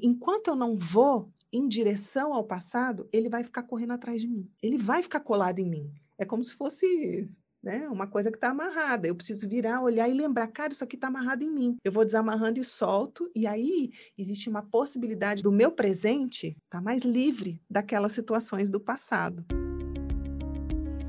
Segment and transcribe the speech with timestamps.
[0.00, 4.50] Enquanto eu não vou em direção ao passado, ele vai ficar correndo atrás de mim.
[4.62, 5.90] Ele vai ficar colado em mim.
[6.18, 7.28] É como se fosse
[7.62, 7.88] né?
[7.88, 9.08] Uma coisa que está amarrada.
[9.08, 11.76] Eu preciso virar, olhar e lembrar, cara, isso aqui está amarrado em mim.
[11.82, 16.80] Eu vou desamarrando e solto, e aí existe uma possibilidade do meu presente estar tá
[16.80, 19.44] mais livre daquelas situações do passado.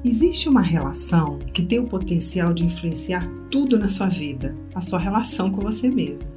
[0.03, 4.97] Existe uma relação que tem o potencial de influenciar tudo na sua vida, a sua
[4.97, 6.36] relação com você mesmo.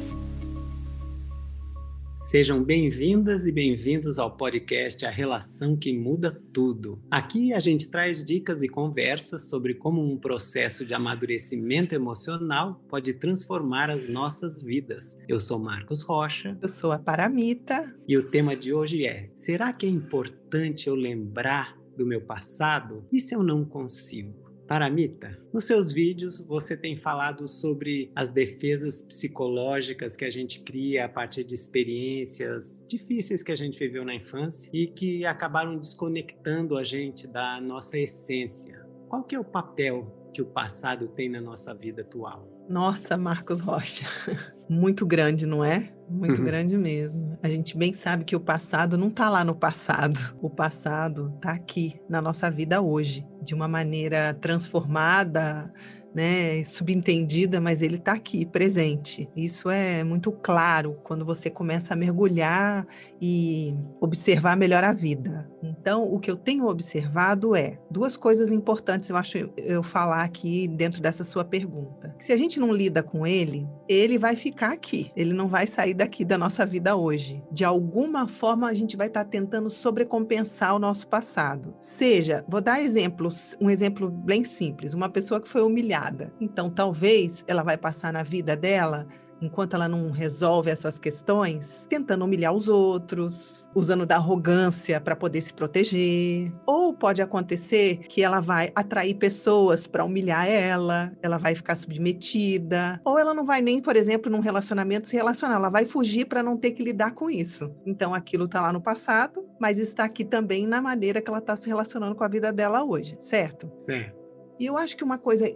[2.21, 7.01] Sejam bem-vindas e bem-vindos ao podcast A Relação que Muda Tudo.
[7.09, 13.15] Aqui a gente traz dicas e conversas sobre como um processo de amadurecimento emocional pode
[13.15, 15.17] transformar as nossas vidas.
[15.27, 16.55] Eu sou Marcos Rocha.
[16.61, 17.91] Eu sou a Paramita.
[18.07, 23.03] E o tema de hoje é: será que é importante eu lembrar do meu passado?
[23.11, 24.40] E se eu não consigo?
[24.71, 31.03] Paramita, nos seus vídeos você tem falado sobre as defesas psicológicas que a gente cria
[31.03, 36.77] a partir de experiências difíceis que a gente viveu na infância e que acabaram desconectando
[36.77, 38.87] a gente da nossa essência.
[39.09, 42.47] Qual que é o papel que o passado tem na nossa vida atual?
[42.71, 44.05] Nossa, Marcos Rocha,
[44.69, 45.91] muito grande, não é?
[46.09, 46.45] Muito uhum.
[46.45, 47.37] grande mesmo.
[47.43, 50.17] A gente bem sabe que o passado não está lá no passado.
[50.41, 55.69] O passado está aqui na nossa vida hoje, de uma maneira transformada,
[56.15, 59.29] né, subentendida, mas ele está aqui, presente.
[59.35, 62.87] Isso é muito claro quando você começa a mergulhar
[63.21, 65.50] e observar melhor a vida.
[65.63, 70.67] Então, o que eu tenho observado é duas coisas importantes, eu acho eu falar aqui
[70.67, 72.15] dentro dessa sua pergunta.
[72.19, 75.11] Se a gente não lida com ele, ele vai ficar aqui.
[75.15, 77.43] Ele não vai sair daqui da nossa vida hoje.
[77.51, 81.73] De alguma forma, a gente vai estar tentando sobrecompensar o nosso passado.
[81.79, 87.43] Seja, vou dar exemplos, um exemplo bem simples, uma pessoa que foi humilhada então, talvez
[87.47, 89.07] ela vai passar na vida dela
[89.41, 95.41] enquanto ela não resolve essas questões, tentando humilhar os outros, usando da arrogância para poder
[95.41, 96.53] se proteger.
[96.65, 103.01] Ou pode acontecer que ela vai atrair pessoas para humilhar ela, ela vai ficar submetida,
[103.03, 106.43] ou ela não vai nem, por exemplo, num relacionamento se relacionar, ela vai fugir para
[106.43, 107.73] não ter que lidar com isso.
[107.85, 111.55] Então aquilo está lá no passado, mas está aqui também na maneira que ela está
[111.55, 113.71] se relacionando com a vida dela hoje, certo?
[113.77, 114.21] Certo.
[114.59, 115.51] E eu acho que uma coisa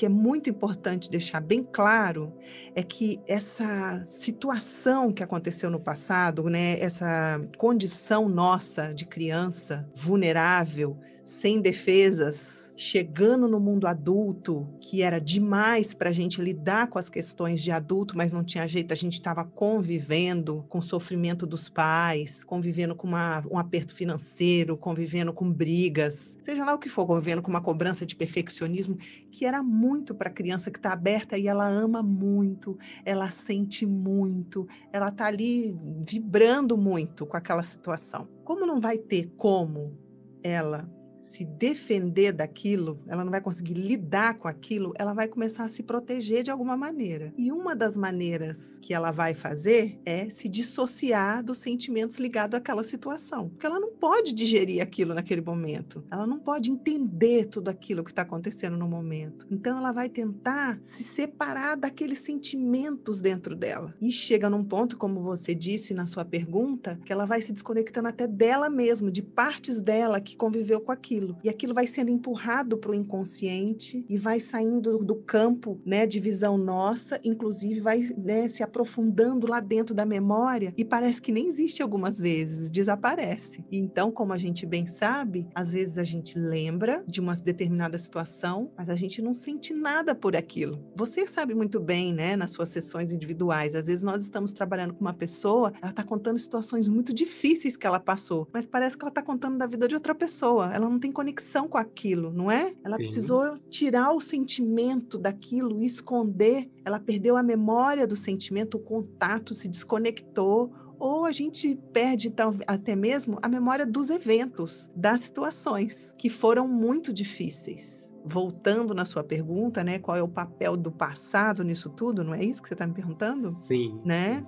[0.00, 2.32] que é muito importante deixar bem claro
[2.74, 10.96] é que essa situação que aconteceu no passado, né, essa condição nossa de criança vulnerável,
[11.30, 17.08] sem defesas, chegando no mundo adulto, que era demais para a gente lidar com as
[17.08, 21.68] questões de adulto, mas não tinha jeito, a gente estava convivendo com o sofrimento dos
[21.68, 27.06] pais, convivendo com uma, um aperto financeiro, convivendo com brigas, seja lá o que for,
[27.06, 28.96] convivendo com uma cobrança de perfeccionismo,
[29.30, 33.86] que era muito para a criança que está aberta e ela ama muito, ela sente
[33.86, 38.28] muito, ela está ali vibrando muito com aquela situação.
[38.42, 39.96] Como não vai ter como
[40.42, 45.68] ela se defender daquilo, ela não vai conseguir lidar com aquilo, ela vai começar a
[45.68, 47.32] se proteger de alguma maneira.
[47.36, 52.82] E uma das maneiras que ela vai fazer é se dissociar dos sentimentos ligados àquela
[52.82, 53.50] situação.
[53.50, 56.02] Porque ela não pode digerir aquilo naquele momento.
[56.10, 59.46] Ela não pode entender tudo aquilo que está acontecendo no momento.
[59.50, 63.94] Então ela vai tentar se separar daqueles sentimentos dentro dela.
[64.00, 68.08] E chega num ponto, como você disse na sua pergunta, que ela vai se desconectando
[68.08, 71.36] até dela mesma, de partes dela que conviveu com aquilo aquilo.
[71.42, 76.20] E aquilo vai sendo empurrado para o inconsciente e vai saindo do campo né, de
[76.20, 81.48] visão nossa, inclusive vai né, se aprofundando lá dentro da memória e parece que nem
[81.48, 83.64] existe algumas vezes, desaparece.
[83.72, 88.70] Então, como a gente bem sabe, às vezes a gente lembra de uma determinada situação,
[88.76, 90.84] mas a gente não sente nada por aquilo.
[90.94, 95.00] Você sabe muito bem, né, nas suas sessões individuais, às vezes nós estamos trabalhando com
[95.00, 99.10] uma pessoa, ela está contando situações muito difíceis que ela passou, mas parece que ela
[99.10, 100.70] está contando da vida de outra pessoa.
[100.72, 102.74] Ela não tem conexão com aquilo, não é?
[102.84, 103.04] Ela Sim.
[103.04, 106.70] precisou tirar o sentimento daquilo, esconder.
[106.84, 112.32] Ela perdeu a memória do sentimento, o contato, se desconectou ou a gente perde
[112.66, 118.12] até mesmo a memória dos eventos, das situações que foram muito difíceis.
[118.22, 122.22] Voltando na sua pergunta, né, qual é o papel do passado nisso tudo?
[122.22, 123.48] Não é isso que você está me perguntando?
[123.48, 123.98] Sim.
[124.04, 124.46] Né?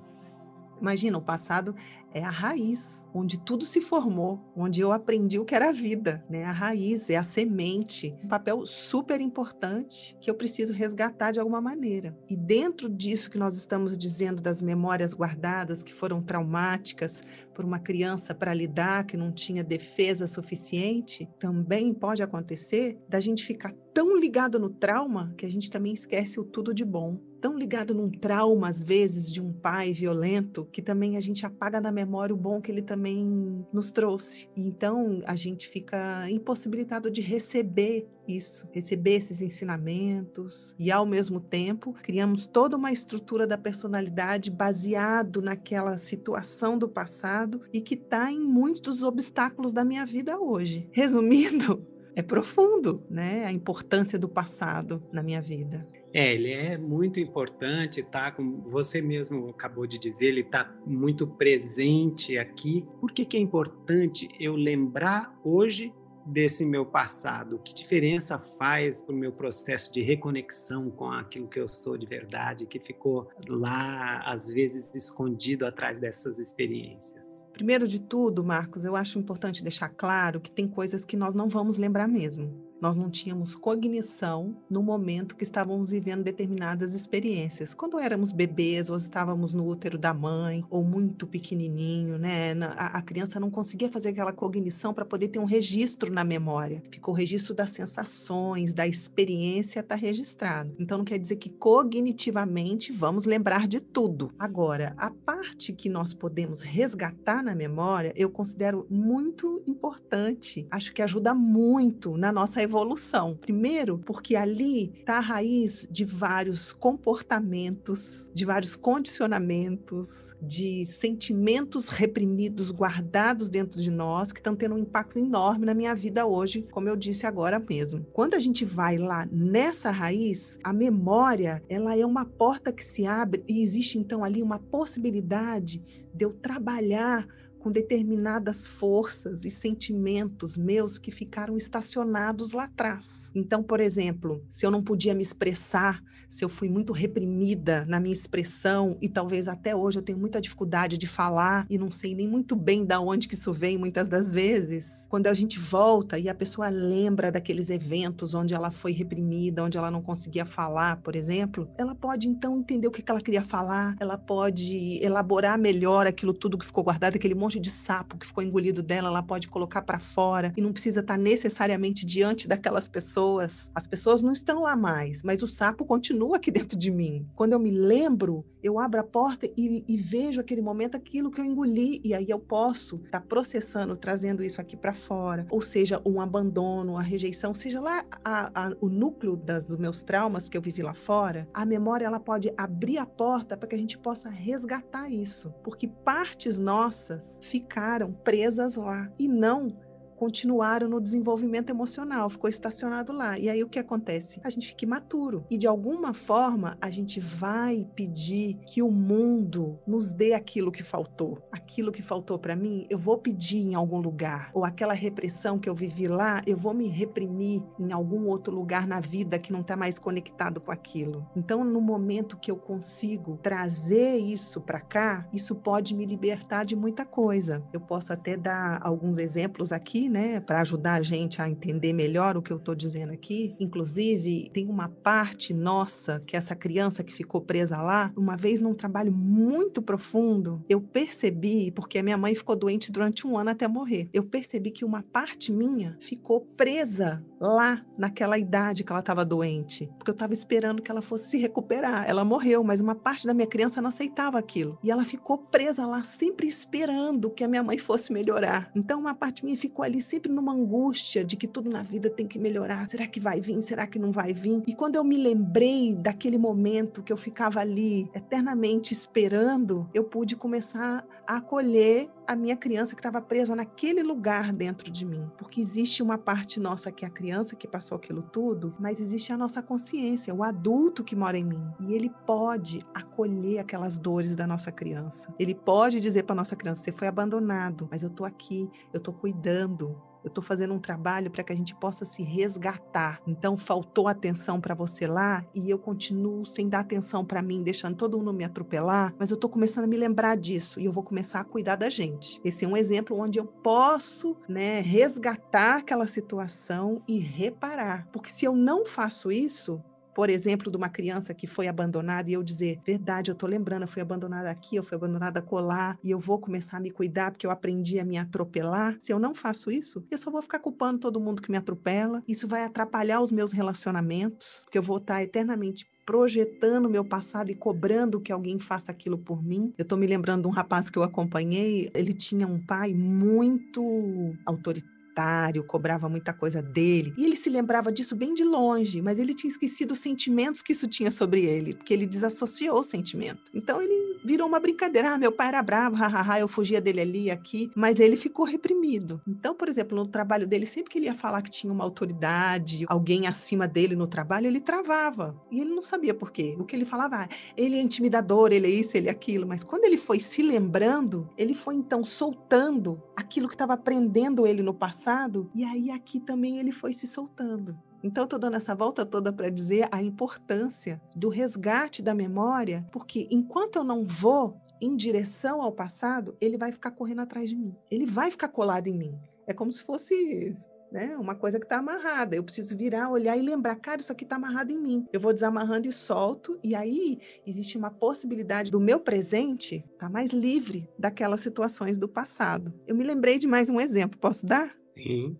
[0.78, 1.74] Imagina, o passado
[2.14, 6.24] é a raiz, onde tudo se formou, onde eu aprendi o que era a vida,
[6.28, 6.44] né?
[6.44, 11.60] A raiz é a semente, um papel super importante que eu preciso resgatar de alguma
[11.60, 12.16] maneira.
[12.28, 17.22] E dentro disso que nós estamos dizendo das memórias guardadas que foram traumáticas
[17.54, 23.44] por uma criança para lidar que não tinha defesa suficiente, também pode acontecer da gente
[23.44, 27.58] ficar tão ligado no trauma que a gente também esquece o tudo de bom tão
[27.58, 31.90] ligado num trauma, às vezes, de um pai violento, que também a gente apaga da
[31.90, 32.01] memória
[32.32, 34.48] o bom que ele também nos trouxe.
[34.56, 41.94] Então a gente fica impossibilitado de receber isso, receber esses ensinamentos, e ao mesmo tempo
[42.02, 48.40] criamos toda uma estrutura da personalidade baseado naquela situação do passado e que está em
[48.40, 50.88] muitos dos obstáculos da minha vida hoje.
[50.92, 53.44] Resumindo, é profundo, né?
[53.44, 55.86] A importância do passado na minha vida.
[56.14, 58.30] É, ele é muito importante, tá?
[58.30, 62.86] Como você mesmo acabou de dizer, ele está muito presente aqui.
[63.00, 65.94] Por que, que é importante eu lembrar hoje
[66.26, 67.58] desse meu passado?
[67.64, 72.04] Que diferença faz para o meu processo de reconexão com aquilo que eu sou de
[72.04, 77.48] verdade, que ficou lá, às vezes, escondido atrás dessas experiências?
[77.54, 81.48] Primeiro de tudo, Marcos, eu acho importante deixar claro que tem coisas que nós não
[81.48, 87.76] vamos lembrar mesmo nós não tínhamos cognição no momento que estávamos vivendo determinadas experiências.
[87.76, 92.54] Quando éramos bebês, ou estávamos no útero da mãe, ou muito pequenininho, né?
[92.76, 96.82] A, a criança não conseguia fazer aquela cognição para poder ter um registro na memória.
[96.90, 100.74] Ficou o registro das sensações, da experiência está registrado.
[100.76, 104.32] Então não quer dizer que cognitivamente vamos lembrar de tudo.
[104.36, 110.66] Agora, a parte que nós podemos resgatar na memória, eu considero muito importante.
[110.68, 113.36] Acho que ajuda muito na nossa evolução evolução.
[113.36, 122.70] Primeiro, porque ali está a raiz de vários comportamentos, de vários condicionamentos, de sentimentos reprimidos,
[122.70, 126.88] guardados dentro de nós, que estão tendo um impacto enorme na minha vida hoje, como
[126.88, 128.06] eu disse agora mesmo.
[128.12, 133.06] Quando a gente vai lá nessa raiz, a memória, ela é uma porta que se
[133.06, 135.82] abre e existe então ali uma possibilidade
[136.14, 137.26] de eu trabalhar
[137.62, 143.30] com determinadas forças e sentimentos meus que ficaram estacionados lá atrás.
[143.36, 148.00] Então, por exemplo, se eu não podia me expressar se eu fui muito reprimida na
[148.00, 152.14] minha expressão e talvez até hoje eu tenho muita dificuldade de falar e não sei
[152.14, 155.06] nem muito bem da onde que isso vem muitas das vezes.
[155.10, 159.76] Quando a gente volta e a pessoa lembra daqueles eventos onde ela foi reprimida, onde
[159.76, 163.94] ela não conseguia falar, por exemplo, ela pode então entender o que ela queria falar,
[164.00, 168.42] ela pode elaborar melhor aquilo tudo que ficou guardado, aquele monte de sapo que ficou
[168.42, 173.70] engolido dela, ela pode colocar para fora e não precisa estar necessariamente diante daquelas pessoas.
[173.74, 177.26] As pessoas não estão lá mais, mas o sapo continua continua aqui dentro de mim.
[177.34, 181.40] Quando eu me lembro, eu abro a porta e, e vejo aquele momento aquilo que
[181.40, 185.46] eu engoli e aí eu posso estar tá processando, trazendo isso aqui para fora.
[185.50, 190.02] Ou seja, um abandono, a rejeição, seja lá a, a, o núcleo das, dos meus
[190.02, 191.48] traumas que eu vivi lá fora.
[191.52, 195.88] A memória ela pode abrir a porta para que a gente possa resgatar isso, porque
[195.88, 199.76] partes nossas ficaram presas lá e não
[200.22, 203.36] continuaram no desenvolvimento emocional, ficou estacionado lá.
[203.36, 204.40] E aí o que acontece?
[204.44, 205.44] A gente fica imaturo.
[205.50, 210.84] E de alguma forma a gente vai pedir que o mundo nos dê aquilo que
[210.84, 211.40] faltou.
[211.50, 214.52] Aquilo que faltou para mim, eu vou pedir em algum lugar.
[214.54, 218.86] Ou aquela repressão que eu vivi lá, eu vou me reprimir em algum outro lugar
[218.86, 221.26] na vida que não está mais conectado com aquilo.
[221.34, 226.76] Então, no momento que eu consigo trazer isso para cá, isso pode me libertar de
[226.76, 227.60] muita coisa.
[227.72, 232.36] Eu posso até dar alguns exemplos aqui, né, para ajudar a gente a entender melhor
[232.36, 233.56] o que eu estou dizendo aqui.
[233.58, 238.74] Inclusive, tem uma parte nossa que essa criança que ficou presa lá, uma vez num
[238.74, 243.66] trabalho muito profundo, eu percebi, porque a minha mãe ficou doente durante um ano até
[243.66, 249.24] morrer, eu percebi que uma parte minha ficou presa lá naquela idade que ela estava
[249.24, 252.08] doente, porque eu estava esperando que ela fosse se recuperar.
[252.08, 254.78] Ela morreu, mas uma parte da minha criança não aceitava aquilo.
[254.82, 258.70] E ela ficou presa lá, sempre esperando que a minha mãe fosse melhorar.
[258.74, 262.26] Então, uma parte minha ficou ali sempre numa angústia de que tudo na vida tem
[262.26, 262.88] que melhorar.
[262.88, 263.60] Será que vai vir?
[263.62, 264.62] Será que não vai vir?
[264.66, 270.36] E quando eu me lembrei daquele momento que eu ficava ali eternamente esperando, eu pude
[270.36, 275.30] começar a acolher a minha criança que estava presa naquele lugar dentro de mim.
[275.36, 279.32] Porque existe uma parte nossa que é a criança que passou aquilo tudo, mas existe
[279.32, 281.62] a nossa consciência, o adulto que mora em mim.
[281.80, 285.34] E ele pode acolher aquelas dores da nossa criança.
[285.38, 289.14] Ele pode dizer para nossa criança: você foi abandonado, mas eu estou aqui, eu estou
[289.14, 293.20] cuidando Eu estou fazendo um trabalho para que a gente possa se resgatar.
[293.26, 297.96] Então, faltou atenção para você lá e eu continuo sem dar atenção para mim, deixando
[297.96, 301.02] todo mundo me atropelar, mas eu estou começando a me lembrar disso e eu vou
[301.02, 302.40] começar a cuidar da gente.
[302.44, 308.08] Esse é um exemplo onde eu posso, né, resgatar aquela situação e reparar.
[308.12, 309.82] Porque se eu não faço isso,
[310.14, 313.82] por exemplo, de uma criança que foi abandonada e eu dizer, verdade, eu tô lembrando,
[313.82, 317.30] eu fui abandonada aqui, eu fui abandonada colar e eu vou começar a me cuidar
[317.30, 318.96] porque eu aprendi a me atropelar.
[319.00, 322.22] Se eu não faço isso, eu só vou ficar culpando todo mundo que me atropela.
[322.28, 327.54] Isso vai atrapalhar os meus relacionamentos, porque eu vou estar eternamente projetando meu passado e
[327.54, 329.72] cobrando que alguém faça aquilo por mim.
[329.78, 334.34] Eu tô me lembrando de um rapaz que eu acompanhei, ele tinha um pai muito
[334.44, 337.12] autoritário autoritário, cobrava muita coisa dele.
[337.16, 340.72] E ele se lembrava disso bem de longe, mas ele tinha esquecido os sentimentos que
[340.72, 343.50] isso tinha sobre ele, porque ele desassociou o sentimento.
[343.54, 345.12] Então ele virou uma brincadeira.
[345.12, 349.20] Ah, meu pai era bravo, hahaha, eu fugia dele ali aqui, mas ele ficou reprimido.
[349.26, 352.84] Então, por exemplo, no trabalho dele, sempre que ele ia falar que tinha uma autoridade,
[352.88, 355.36] alguém acima dele no trabalho, ele travava.
[355.50, 356.56] E ele não sabia por quê.
[356.58, 359.46] O que ele falava, ah, ele é intimidador, ele é isso, ele é aquilo.
[359.46, 364.62] Mas quando ele foi se lembrando, ele foi então soltando aquilo que estava prendendo ele
[364.62, 367.76] no passado passado, e aí aqui também ele foi se soltando.
[368.04, 373.26] Então, estou dando essa volta toda para dizer a importância do resgate da memória, porque
[373.28, 377.74] enquanto eu não vou em direção ao passado, ele vai ficar correndo atrás de mim.
[377.90, 379.18] Ele vai ficar colado em mim.
[379.44, 380.56] É como se fosse
[380.92, 382.36] né, uma coisa que está amarrada.
[382.36, 385.06] Eu preciso virar, olhar e lembrar, cara, isso aqui está amarrado em mim.
[385.12, 390.08] Eu vou desamarrando e solto, e aí existe uma possibilidade do meu presente estar tá
[390.08, 392.72] mais livre daquelas situações do passado.
[392.86, 394.81] Eu me lembrei de mais um exemplo, posso dar?
[394.94, 395.36] Sim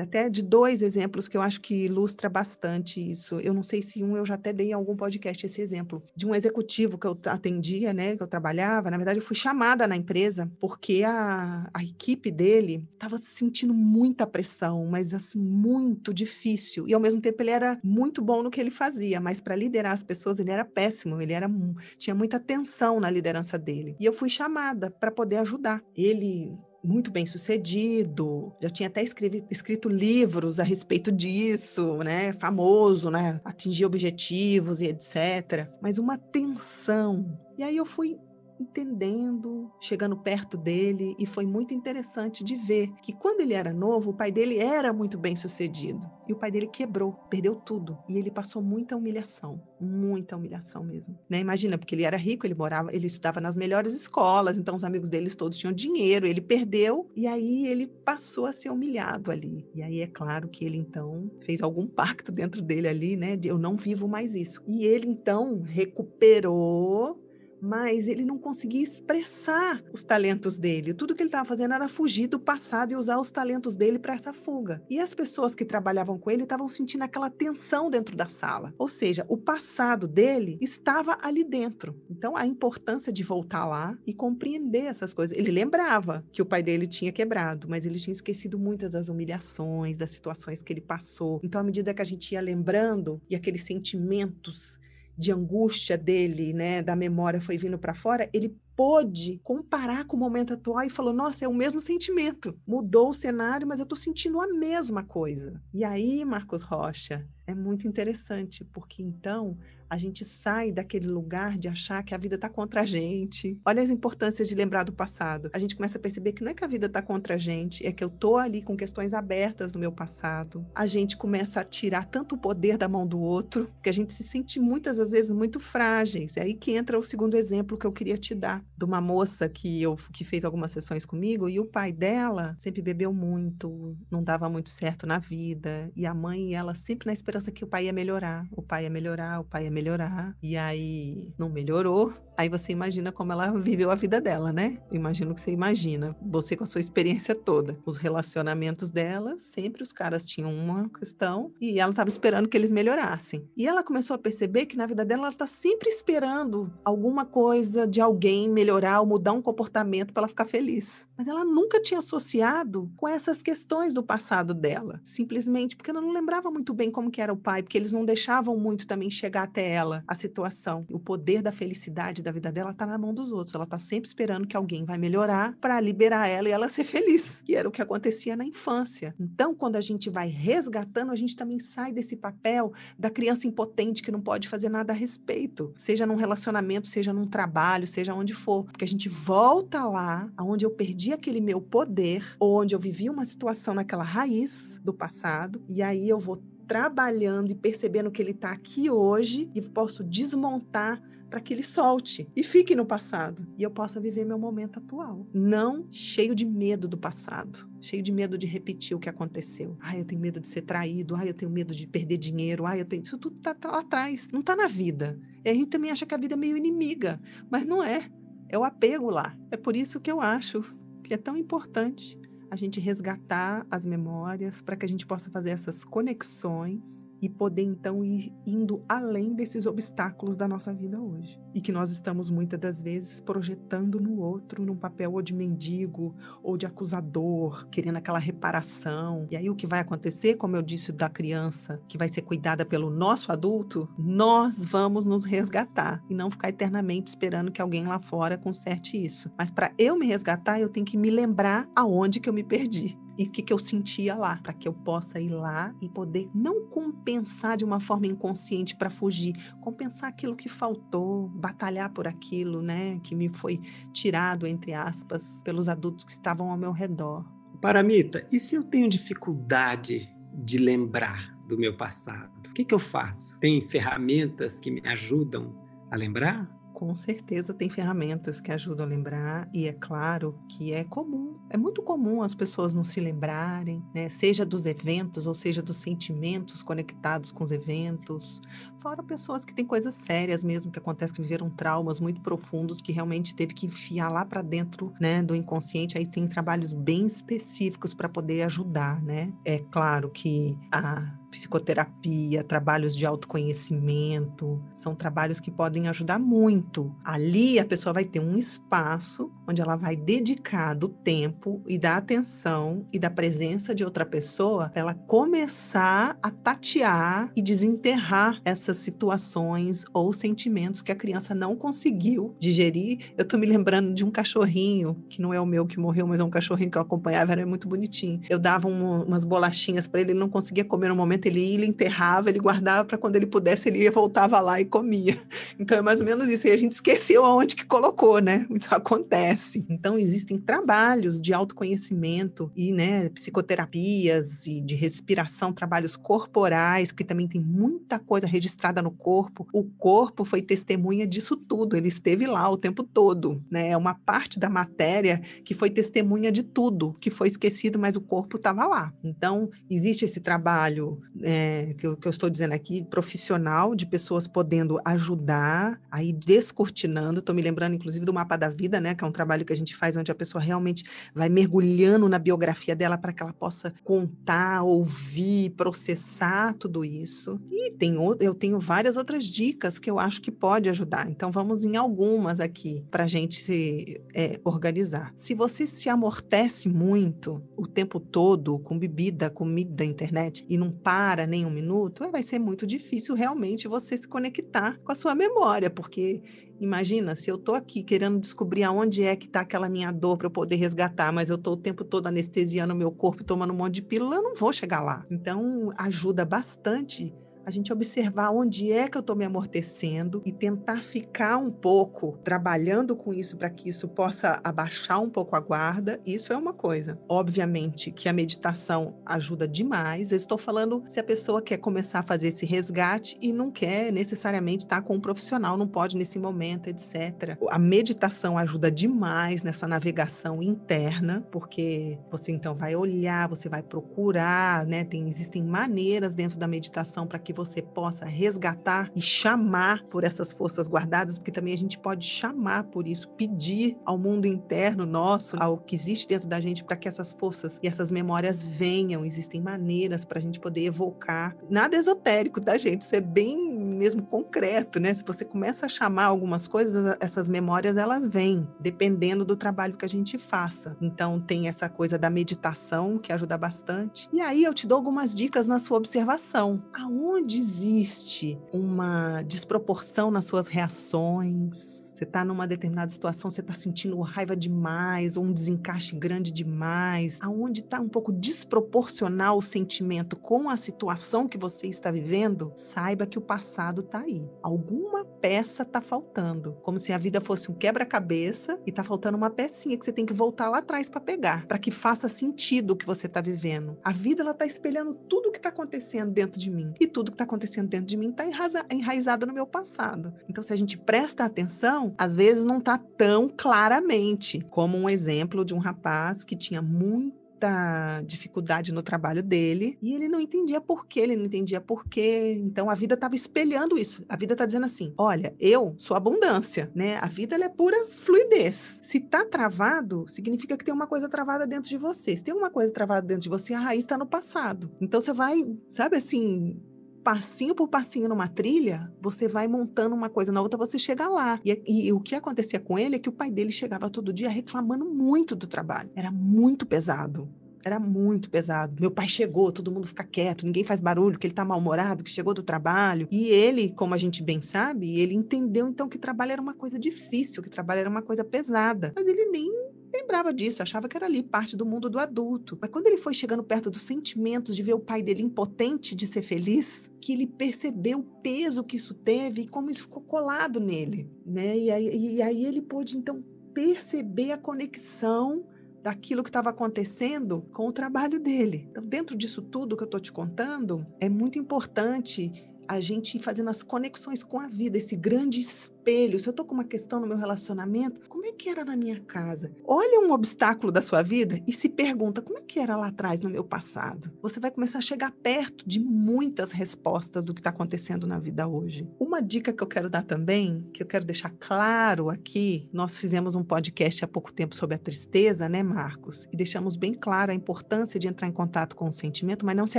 [0.00, 3.40] até de dois exemplos que eu acho que ilustra bastante isso.
[3.40, 6.26] Eu não sei se um eu já até dei em algum podcast esse exemplo, de
[6.26, 8.90] um executivo que eu atendia, né, que eu trabalhava.
[8.90, 14.26] Na verdade, eu fui chamada na empresa porque a, a equipe dele estava sentindo muita
[14.26, 16.86] pressão, mas assim, muito difícil.
[16.88, 19.92] E ao mesmo tempo ele era muito bom no que ele fazia, mas para liderar
[19.92, 21.50] as pessoas ele era péssimo, ele era
[21.98, 23.96] tinha muita tensão na liderança dele.
[23.98, 25.82] E eu fui chamada para poder ajudar.
[25.94, 32.32] Ele muito bem sucedido, já tinha até escrevi, escrito livros a respeito disso, né?
[32.32, 33.40] Famoso, né?
[33.44, 35.68] Atingir objetivos e etc.
[35.82, 37.38] Mas uma tensão.
[37.58, 38.18] E aí eu fui
[38.60, 44.10] entendendo, chegando perto dele, e foi muito interessante de ver que quando ele era novo,
[44.10, 46.02] o pai dele era muito bem sucedido.
[46.28, 47.96] E o pai dele quebrou, perdeu tudo.
[48.08, 51.16] E ele passou muita humilhação, muita humilhação mesmo.
[51.30, 51.38] Né?
[51.38, 55.08] Imagina, porque ele era rico, ele morava, ele estudava nas melhores escolas, então os amigos
[55.08, 59.68] deles todos tinham dinheiro, ele perdeu, e aí ele passou a ser humilhado ali.
[59.74, 63.36] E aí é claro que ele então fez algum pacto dentro dele ali, né?
[63.36, 64.60] De eu não vivo mais isso.
[64.66, 67.25] E ele então recuperou
[67.60, 70.94] mas ele não conseguia expressar os talentos dele.
[70.94, 74.14] Tudo que ele estava fazendo era fugir do passado e usar os talentos dele para
[74.14, 74.82] essa fuga.
[74.88, 78.72] E as pessoas que trabalhavam com ele estavam sentindo aquela tensão dentro da sala.
[78.78, 82.00] Ou seja, o passado dele estava ali dentro.
[82.10, 85.36] Então, a importância de voltar lá e compreender essas coisas.
[85.36, 89.98] Ele lembrava que o pai dele tinha quebrado, mas ele tinha esquecido muitas das humilhações,
[89.98, 91.40] das situações que ele passou.
[91.42, 94.78] Então, à medida que a gente ia lembrando e aqueles sentimentos
[95.16, 100.20] de angústia dele, né, da memória foi vindo para fora, ele pôde comparar com o
[100.20, 102.58] momento atual e falou: "Nossa, é o mesmo sentimento.
[102.66, 105.60] Mudou o cenário, mas eu estou sentindo a mesma coisa".
[105.72, 109.56] E aí, Marcos Rocha, é muito interessante, porque então
[109.88, 113.58] a gente sai daquele lugar de achar que a vida está contra a gente.
[113.64, 115.50] Olha as importâncias de lembrar do passado.
[115.52, 117.86] A gente começa a perceber que não é que a vida está contra a gente,
[117.86, 120.66] é que eu tô ali com questões abertas no meu passado.
[120.74, 124.12] A gente começa a tirar tanto o poder da mão do outro, que a gente
[124.12, 126.36] se sente muitas vezes muito frágeis.
[126.36, 129.48] É aí que entra o segundo exemplo que eu queria te dar, de uma moça
[129.48, 134.22] que eu que fez algumas sessões comigo e o pai dela sempre bebeu muito, não
[134.22, 137.66] dava muito certo na vida, e a mãe e ela sempre na esperança que o
[137.66, 140.34] pai ia melhorar, o pai ia melhorar, o pai ia melhorar.
[140.42, 142.14] E aí não melhorou.
[142.36, 144.78] Aí você imagina como ela viveu a vida dela, né?
[144.92, 147.78] Imagino que você imagina, você com a sua experiência toda.
[147.86, 152.70] Os relacionamentos dela, sempre os caras tinham uma questão e ela estava esperando que eles
[152.70, 153.48] melhorassem.
[153.56, 157.86] E ela começou a perceber que na vida dela ela está sempre esperando alguma coisa
[157.86, 161.08] de alguém melhorar ou mudar um comportamento para ela ficar feliz.
[161.16, 166.12] Mas ela nunca tinha associado com essas questões do passado dela, simplesmente porque ela não
[166.12, 169.44] lembrava muito bem como que era o pai, porque eles não deixavam muito também chegar
[169.44, 170.86] até ela a situação.
[170.90, 173.54] O poder da felicidade da vida dela está na mão dos outros.
[173.54, 177.42] Ela está sempre esperando que alguém vai melhorar para liberar ela e ela ser feliz,
[177.44, 179.14] que era o que acontecia na infância.
[179.18, 184.02] Então, quando a gente vai resgatando, a gente também sai desse papel da criança impotente
[184.02, 188.34] que não pode fazer nada a respeito, seja num relacionamento, seja num trabalho, seja onde
[188.34, 193.08] for, porque a gente volta lá aonde eu perdi aquele meu poder, onde eu vivi
[193.08, 198.32] uma situação naquela raiz do passado, e aí eu vou trabalhando e percebendo que ele
[198.32, 203.62] está aqui hoje e posso desmontar para que ele solte e fique no passado e
[203.62, 208.38] eu possa viver meu momento atual, não cheio de medo do passado, cheio de medo
[208.38, 209.76] de repetir o que aconteceu.
[209.80, 212.80] Ai, eu tenho medo de ser traído, ai, eu tenho medo de perder dinheiro, ai,
[212.80, 215.18] eu tenho isso tudo tá, tá lá atrás, não tá na vida.
[215.44, 217.20] E a gente também acha que a vida é meio inimiga,
[217.50, 218.08] mas não é.
[218.48, 219.36] É o apego lá.
[219.50, 220.62] É por isso que eu acho
[221.02, 222.16] que é tão importante
[222.50, 227.62] a gente resgatar as memórias para que a gente possa fazer essas conexões e poder
[227.62, 231.40] então ir indo além desses obstáculos da nossa vida hoje.
[231.54, 236.14] E que nós estamos muitas das vezes projetando no outro num papel ou de mendigo
[236.42, 239.26] ou de acusador, querendo aquela reparação.
[239.30, 242.64] E aí o que vai acontecer, como eu disse da criança, que vai ser cuidada
[242.64, 247.98] pelo nosso adulto, nós vamos nos resgatar e não ficar eternamente esperando que alguém lá
[247.98, 249.30] fora conserte isso.
[249.38, 252.98] Mas para eu me resgatar, eu tenho que me lembrar aonde que eu me perdi
[253.18, 256.28] e o que, que eu sentia lá, para que eu possa ir lá e poder
[256.34, 262.60] não compensar de uma forma inconsciente para fugir, compensar aquilo que faltou, batalhar por aquilo,
[262.60, 263.60] né, que me foi
[263.92, 267.24] tirado entre aspas pelos adultos que estavam ao meu redor.
[267.60, 272.48] Paramita, e se eu tenho dificuldade de lembrar do meu passado?
[272.48, 273.38] O que, que eu faço?
[273.38, 275.54] Tem ferramentas que me ajudam
[275.90, 276.55] a lembrar?
[276.76, 281.56] Com certeza tem ferramentas que ajudam a lembrar, e é claro que é comum, é
[281.56, 284.10] muito comum as pessoas não se lembrarem, né?
[284.10, 288.42] seja dos eventos ou seja dos sentimentos conectados com os eventos.
[288.82, 292.92] Fora pessoas que têm coisas sérias mesmo que acontecem, que viveram traumas muito profundos, que
[292.92, 295.96] realmente teve que enfiar lá para dentro né, do inconsciente.
[295.96, 299.32] Aí tem trabalhos bem específicos para poder ajudar, né?
[299.46, 306.94] É claro que a psicoterapia, trabalhos de autoconhecimento, são trabalhos que podem ajudar muito.
[307.04, 311.98] Ali a pessoa vai ter um espaço onde ela vai dedicar do tempo e da
[311.98, 318.78] atenção e da presença de outra pessoa para ela começar a tatear e desenterrar essas
[318.78, 323.12] situações ou sentimentos que a criança não conseguiu digerir.
[323.16, 326.18] Eu tô me lembrando de um cachorrinho, que não é o meu que morreu, mas
[326.18, 328.22] é um cachorrinho que eu acompanhava, era muito bonitinho.
[328.30, 331.54] Eu dava um, umas bolachinhas para ele, ele não conseguia comer no momento ele ia,
[331.54, 335.20] ele enterrava, ele guardava para quando ele pudesse, ele ia, voltava lá e comia.
[335.58, 336.46] Então é mais ou menos isso.
[336.46, 338.46] E a gente esqueceu aonde que colocou, né?
[338.50, 339.64] Isso acontece.
[339.70, 347.26] Então existem trabalhos de autoconhecimento e, né, psicoterapias e de respiração, trabalhos corporais, que também
[347.26, 349.46] tem muita coisa registrada no corpo.
[349.52, 353.70] O corpo foi testemunha disso tudo, ele esteve lá o tempo todo, né?
[353.70, 358.00] É uma parte da matéria que foi testemunha de tudo, que foi esquecido, mas o
[358.00, 358.92] corpo estava lá.
[359.02, 364.26] Então, existe esse trabalho é, que, eu, que, eu, estou dizendo aqui, profissional, de pessoas
[364.26, 367.20] podendo ajudar, aí descortinando.
[367.20, 368.94] Estou me lembrando, inclusive, do Mapa da Vida, né?
[368.94, 372.18] Que é um trabalho que a gente faz onde a pessoa realmente vai mergulhando na
[372.18, 377.40] biografia dela para que ela possa contar, ouvir, processar tudo isso.
[377.50, 381.08] E tem, eu tenho várias outras dicas que eu acho que pode ajudar.
[381.10, 385.12] Então, vamos em algumas aqui para a gente se é, organizar.
[385.16, 391.05] Se você se amortece muito o tempo todo com bebida, comida, internet e não para
[391.06, 395.14] para nem um minuto, vai ser muito difícil realmente você se conectar com a sua
[395.14, 396.20] memória, porque
[396.58, 400.26] imagina, se eu tô aqui querendo descobrir aonde é que tá aquela minha dor para
[400.26, 403.56] eu poder resgatar, mas eu tô o tempo todo anestesiando o meu corpo, tomando um
[403.56, 405.06] monte de pílula, eu não vou chegar lá.
[405.08, 407.14] Então, ajuda bastante
[407.46, 412.18] a gente observar onde é que eu estou me amortecendo e tentar ficar um pouco
[412.24, 416.52] trabalhando com isso para que isso possa abaixar um pouco a guarda, isso é uma
[416.52, 416.98] coisa.
[417.08, 420.10] Obviamente que a meditação ajuda demais.
[420.10, 423.92] Eu estou falando se a pessoa quer começar a fazer esse resgate e não quer
[423.92, 427.38] necessariamente estar com um profissional, não pode nesse momento, etc.
[427.48, 434.66] A meditação ajuda demais nessa navegação interna, porque você então vai olhar, você vai procurar,
[434.66, 434.82] né?
[434.82, 440.32] Tem, existem maneiras dentro da meditação para que você possa resgatar e chamar por essas
[440.32, 445.36] forças guardadas, porque também a gente pode chamar por isso, pedir ao mundo interno nosso,
[445.40, 449.04] ao que existe dentro da gente, para que essas forças e essas memórias venham.
[449.04, 451.36] Existem maneiras para a gente poder evocar.
[451.50, 453.36] Nada esotérico da gente, isso é bem
[453.76, 454.94] mesmo concreto, né?
[454.94, 459.84] Se você começa a chamar algumas coisas, essas memórias elas vêm, dependendo do trabalho que
[459.84, 460.76] a gente faça.
[460.80, 464.08] Então tem essa coisa da meditação que ajuda bastante.
[464.12, 466.62] E aí eu te dou algumas dicas na sua observação.
[466.72, 473.54] Aonde aonde existe uma desproporção nas suas reações, você está numa determinada situação, você está
[473.54, 480.14] sentindo raiva demais, ou um desencaixe grande demais, aonde está um pouco desproporcional o sentimento
[480.16, 484.28] com a situação que você está vivendo, saiba que o passado está aí.
[484.42, 489.30] Alguma peça está faltando, como se a vida fosse um quebra-cabeça e está faltando uma
[489.30, 492.76] pecinha que você tem que voltar lá atrás para pegar, para que faça sentido o
[492.76, 493.78] que você está vivendo.
[493.82, 497.10] A vida ela está espelhando tudo o que está acontecendo dentro de mim e tudo
[497.10, 498.24] que está acontecendo dentro de mim está
[498.70, 500.12] enraizado no meu passado.
[500.28, 505.44] Então, se a gente presta atenção às vezes não está tão claramente, como um exemplo
[505.44, 510.60] de um rapaz que tinha muito muita dificuldade no trabalho dele e ele não entendia
[510.60, 512.34] por quê, ele não entendia por quê.
[512.40, 514.04] Então a vida estava espelhando isso.
[514.08, 516.96] A vida está dizendo assim: olha, eu sou abundância, né?
[517.00, 518.80] A vida é pura fluidez.
[518.82, 522.16] Se tá travado, significa que tem uma coisa travada dentro de você.
[522.16, 524.70] Se tem uma coisa travada dentro de você, a raiz está no passado.
[524.80, 525.36] Então você vai,
[525.68, 526.58] sabe assim,
[527.06, 531.40] passinho por passinho numa trilha, você vai montando uma coisa na outra, você chega lá.
[531.44, 534.12] E, e, e, o que acontecia com ele é que o pai dele chegava todo
[534.12, 535.88] dia reclamando muito do trabalho.
[535.94, 537.28] Era muito pesado.
[537.64, 538.74] Era muito pesado.
[538.80, 542.10] Meu pai chegou, todo mundo fica quieto, ninguém faz barulho, que ele tá mal-humorado, que
[542.10, 543.06] chegou do trabalho.
[543.08, 546.76] E ele, como a gente bem sabe, ele entendeu então que trabalho era uma coisa
[546.76, 548.92] difícil, que trabalho era uma coisa pesada.
[548.96, 549.48] Mas ele nem
[549.92, 552.58] lembrava disso, achava que era ali parte do mundo do adulto.
[552.60, 556.06] Mas quando ele foi chegando perto dos sentimentos de ver o pai dele impotente de
[556.06, 560.60] ser feliz, que ele percebeu o peso que isso teve e como isso ficou colado
[560.60, 561.56] nele, né?
[561.56, 565.46] E aí, e aí ele pôde então perceber a conexão
[565.82, 568.66] daquilo que estava acontecendo com o trabalho dele.
[568.70, 572.32] Então, dentro disso tudo que eu estou te contando, é muito importante
[572.66, 575.40] a gente ir fazendo as conexões com a vida, esse grande
[575.86, 576.18] espelho.
[576.18, 578.98] Se eu estou com uma questão no meu relacionamento, como é que era na minha
[579.00, 579.52] casa?
[579.64, 583.22] Olha um obstáculo da sua vida e se pergunta como é que era lá atrás
[583.22, 584.10] no meu passado.
[584.20, 588.48] Você vai começar a chegar perto de muitas respostas do que está acontecendo na vida
[588.48, 588.88] hoje.
[588.98, 593.36] Uma dica que eu quero dar também, que eu quero deixar claro aqui, nós fizemos
[593.36, 596.28] um podcast há pouco tempo sobre a tristeza, né, Marcos?
[596.32, 599.66] E deixamos bem claro a importância de entrar em contato com o sentimento, mas não
[599.66, 599.78] se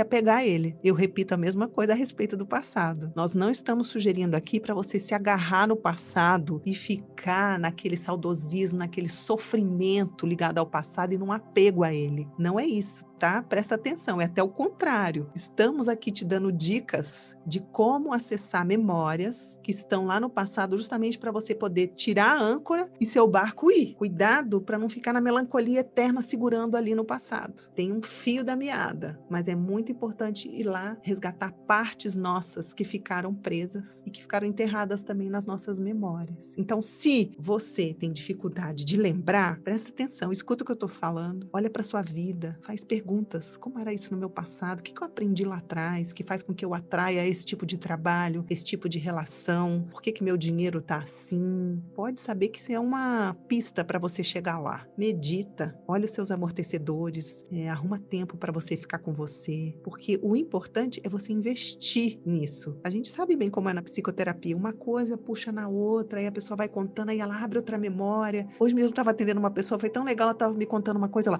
[0.00, 0.74] apegar a ele.
[0.82, 3.12] Eu repito a mesma coisa a respeito do passado.
[3.14, 7.96] Nós não estamos sugerindo aqui para você se agarrar no passado passado e ficar naquele
[7.96, 12.28] saudosismo, naquele sofrimento ligado ao passado e num apego a ele.
[12.38, 13.42] Não é isso tá?
[13.42, 15.28] Presta atenção, é até o contrário.
[15.34, 21.18] Estamos aqui te dando dicas de como acessar memórias que estão lá no passado, justamente
[21.18, 23.94] para você poder tirar a âncora e seu barco ir.
[23.94, 27.68] Cuidado para não ficar na melancolia eterna segurando ali no passado.
[27.74, 32.84] Tem um fio da meada, mas é muito importante ir lá resgatar partes nossas que
[32.84, 36.56] ficaram presas e que ficaram enterradas também nas nossas memórias.
[36.56, 41.48] Então, se você tem dificuldade de lembrar, presta atenção, escuta o que eu estou falando,
[41.52, 44.80] olha para sua vida, faz perguntas perguntas: como era isso no meu passado?
[44.80, 47.78] O que eu aprendi lá atrás que faz com que eu atraia esse tipo de
[47.78, 49.86] trabalho, esse tipo de relação?
[49.90, 51.82] Por que, que meu dinheiro tá assim?
[51.94, 54.86] Pode saber que isso é uma pista para você chegar lá.
[54.96, 60.36] Medita, olha os seus amortecedores, é, arruma tempo para você ficar com você, porque o
[60.36, 62.78] importante é você investir nisso.
[62.84, 66.32] A gente sabe bem como é na psicoterapia: uma coisa puxa na outra, aí a
[66.32, 68.46] pessoa vai contando, aí ela abre outra memória.
[68.60, 71.08] Hoje mesmo eu estava atendendo uma pessoa, foi tão legal, ela estava me contando uma
[71.08, 71.38] coisa lá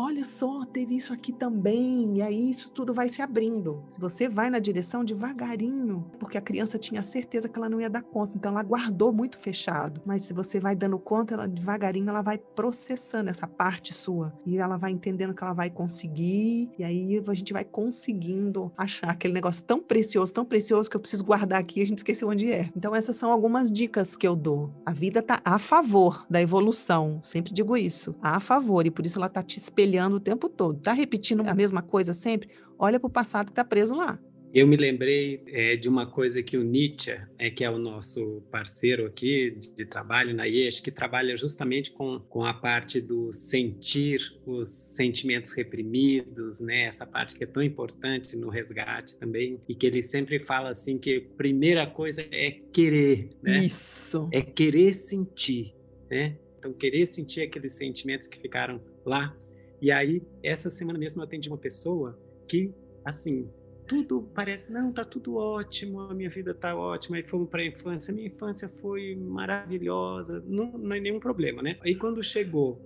[0.00, 3.84] olha só, teve isso aqui também, e aí isso tudo vai se abrindo.
[3.90, 7.90] Se você vai na direção devagarinho, porque a criança tinha certeza que ela não ia
[7.90, 10.00] dar conta, então ela guardou muito fechado.
[10.06, 14.56] Mas se você vai dando conta, ela devagarinho ela vai processando essa parte sua e
[14.56, 19.34] ela vai entendendo que ela vai conseguir, e aí a gente vai conseguindo achar aquele
[19.34, 22.70] negócio tão precioso, tão precioso que eu preciso guardar aqui, a gente esqueceu onde é.
[22.74, 24.72] Então essas são algumas dicas que eu dou.
[24.86, 29.18] A vida tá a favor da evolução, sempre digo isso, a favor, e por isso
[29.18, 30.78] ela tá te espelhando espelhando o tempo todo.
[30.78, 32.48] Está repetindo a mesma coisa sempre?
[32.78, 34.18] Olha para o passado que está preso lá.
[34.52, 38.42] Eu me lembrei é, de uma coisa que o Nietzsche, é, que é o nosso
[38.50, 43.32] parceiro aqui de, de trabalho na IES, que trabalha justamente com, com a parte do
[43.32, 46.82] sentir os sentimentos reprimidos, né?
[46.82, 50.98] essa parte que é tão importante no resgate também, e que ele sempre fala assim
[50.98, 53.30] que a primeira coisa é querer.
[53.40, 53.66] Né?
[53.66, 54.28] Isso.
[54.32, 55.76] É querer sentir.
[56.10, 56.36] Né?
[56.58, 59.32] Então, querer sentir aqueles sentimentos que ficaram lá
[59.80, 63.48] e aí, essa semana mesmo eu atendi uma pessoa que, assim,
[63.86, 67.16] tudo parece, não, tá tudo ótimo, a minha vida tá ótima.
[67.16, 71.76] Aí fomos para a infância, minha infância foi maravilhosa, não, não é nenhum problema, né?
[71.82, 72.80] Aí quando chegou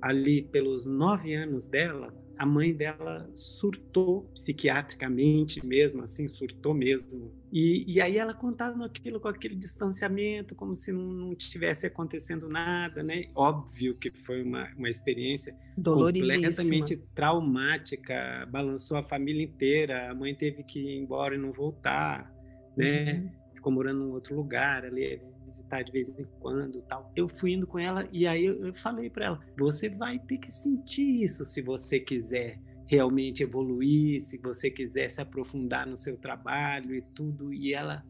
[0.00, 7.30] ali pelos nove anos dela, a mãe dela surtou psiquiatricamente mesmo, assim, surtou mesmo.
[7.52, 12.48] E, e aí ela contava aquilo com aquele distanciamento, como se não, não tivesse acontecendo
[12.48, 13.30] nada, né?
[13.34, 20.62] Óbvio que foi uma, uma experiência completamente traumática, balançou a família inteira, a mãe teve
[20.62, 22.32] que ir embora e não voltar,
[22.76, 23.14] né?
[23.14, 23.30] Uhum.
[23.54, 27.10] Ficou morando em outro lugar ali, visitar de vez em quando tal.
[27.16, 30.38] Eu fui indo com ela e aí eu, eu falei para ela: você vai ter
[30.38, 36.16] que sentir isso se você quiser realmente evoluir, se você quiser se aprofundar no seu
[36.16, 37.52] trabalho e tudo.
[37.52, 38.04] E ela,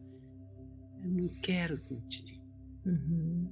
[1.03, 2.41] eu não quero sentir,
[2.85, 3.47] uhum.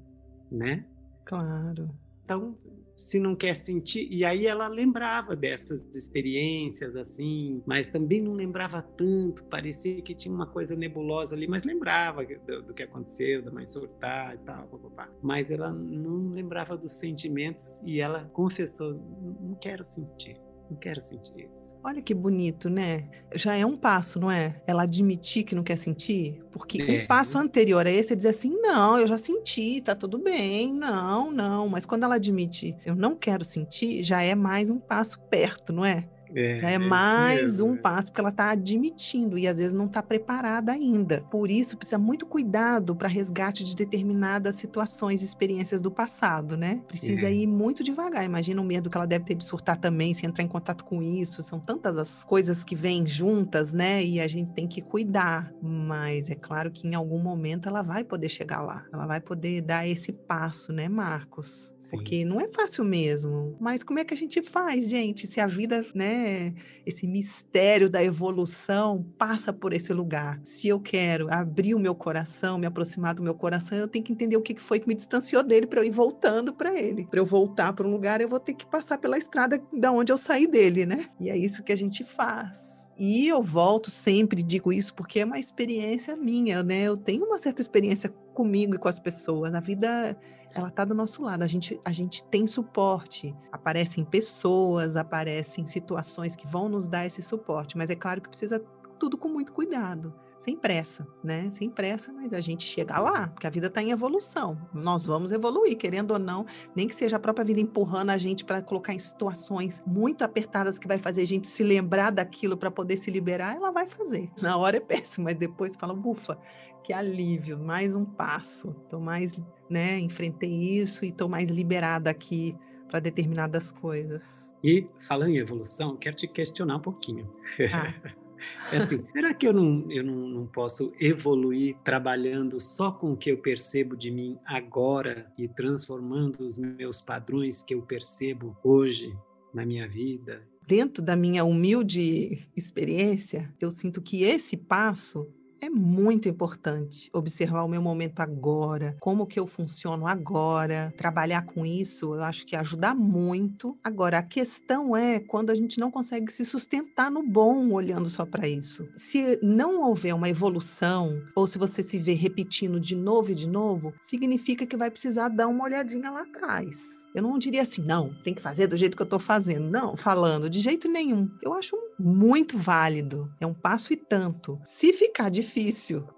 [0.49, 0.87] né?
[1.25, 1.93] Claro.
[2.23, 2.57] Então
[2.97, 4.07] se não quer sentir.
[4.11, 10.33] E aí ela lembrava dessas experiências, assim, mas também não lembrava tanto, parecia que tinha
[10.33, 14.67] uma coisa nebulosa ali, mas lembrava do, do que aconteceu, da mãe surtar e tal,
[14.67, 15.09] papapá.
[15.21, 18.95] mas ela não lembrava dos sentimentos e ela confessou:
[19.39, 20.41] não quero sentir.
[20.69, 21.73] Não quero sentir isso.
[21.83, 23.05] Olha que bonito, né?
[23.33, 24.61] Já é um passo, não é?
[24.67, 26.41] Ela admitir que não quer sentir.
[26.51, 27.03] Porque é.
[27.03, 30.73] um passo anterior a esse é dizer assim: não, eu já senti, tá tudo bem,
[30.73, 31.69] não, não.
[31.69, 35.85] Mas quando ela admite, eu não quero sentir, já é mais um passo perto, não
[35.85, 36.07] é?
[36.35, 37.77] É, é, é mais mesmo, um é.
[37.77, 41.23] passo, porque ela está admitindo e às vezes não está preparada ainda.
[41.29, 46.81] Por isso, precisa muito cuidado para resgate de determinadas situações e experiências do passado, né?
[46.87, 47.33] Precisa é.
[47.33, 48.25] ir muito devagar.
[48.25, 51.01] Imagina o medo que ela deve ter de surtar também, se entrar em contato com
[51.01, 51.41] isso.
[51.43, 54.03] São tantas as coisas que vêm juntas, né?
[54.03, 55.51] E a gente tem que cuidar.
[55.61, 58.85] Mas é claro que em algum momento ela vai poder chegar lá.
[58.91, 61.73] Ela vai poder dar esse passo, né, Marcos?
[61.77, 61.97] Sim.
[61.97, 63.55] Porque não é fácil mesmo.
[63.59, 65.27] Mas como é que a gente faz, gente?
[65.27, 66.16] Se a vida, né?
[66.17, 66.53] Né,
[66.85, 70.39] esse mistério da evolução passa por esse lugar.
[70.43, 74.11] Se eu quero abrir o meu coração, me aproximar do meu coração, eu tenho que
[74.11, 77.05] entender o que foi que me distanciou dele para eu ir voltando para ele.
[77.05, 80.11] Para eu voltar para um lugar, eu vou ter que passar pela estrada da onde
[80.11, 81.05] eu saí dele, né?
[81.19, 82.87] E é isso que a gente faz.
[82.97, 86.83] E eu volto sempre, digo isso porque é uma experiência minha, né?
[86.83, 89.53] Eu tenho uma certa experiência comigo e com as pessoas.
[89.53, 90.17] A vida
[90.53, 91.43] ela está do nosso lado.
[91.43, 93.35] A gente, a gente tem suporte.
[93.51, 98.63] Aparecem pessoas, aparecem situações que vão nos dar esse suporte, mas é claro que precisa
[98.97, 101.49] tudo com muito cuidado, sem pressa, né?
[101.49, 102.99] Sem pressa, mas a gente chega Sim.
[102.99, 104.57] lá, porque a vida está em evolução.
[104.73, 108.45] Nós vamos evoluir, querendo ou não, nem que seja a própria vida empurrando a gente
[108.45, 112.71] para colocar em situações muito apertadas que vai fazer a gente se lembrar daquilo para
[112.71, 114.31] poder se liberar, ela vai fazer.
[114.41, 116.37] Na hora é péssimo, mas depois fala, ufa,
[116.83, 118.73] que alívio, mais um passo.
[118.89, 119.99] Tô mais né?
[119.99, 122.55] Enfrentei isso e estou mais liberada aqui
[122.87, 124.51] para determinadas coisas.
[124.63, 127.31] E falando em evolução, quero te questionar um pouquinho.
[127.73, 127.93] Ah.
[128.71, 133.17] É assim, será que eu, não, eu não, não posso evoluir trabalhando só com o
[133.17, 139.11] que eu percebo de mim agora e transformando os meus padrões que eu percebo hoje
[139.53, 140.47] na minha vida?
[140.67, 145.27] Dentro da minha humilde experiência, eu sinto que esse passo
[145.61, 151.65] é muito importante observar o meu momento agora, como que eu funciono agora, trabalhar com
[151.65, 153.77] isso, eu acho que ajuda muito.
[153.83, 158.25] Agora, a questão é quando a gente não consegue se sustentar no bom olhando só
[158.25, 158.87] para isso.
[158.95, 163.47] Se não houver uma evolução, ou se você se vê repetindo de novo e de
[163.47, 167.07] novo, significa que vai precisar dar uma olhadinha lá atrás.
[167.17, 169.69] Eu não diria assim, não, tem que fazer do jeito que eu estou fazendo.
[169.71, 171.27] Não, falando, de jeito nenhum.
[171.41, 173.31] Eu acho muito válido.
[173.39, 174.59] É um passo e tanto.
[174.63, 175.46] Se ficar difícil,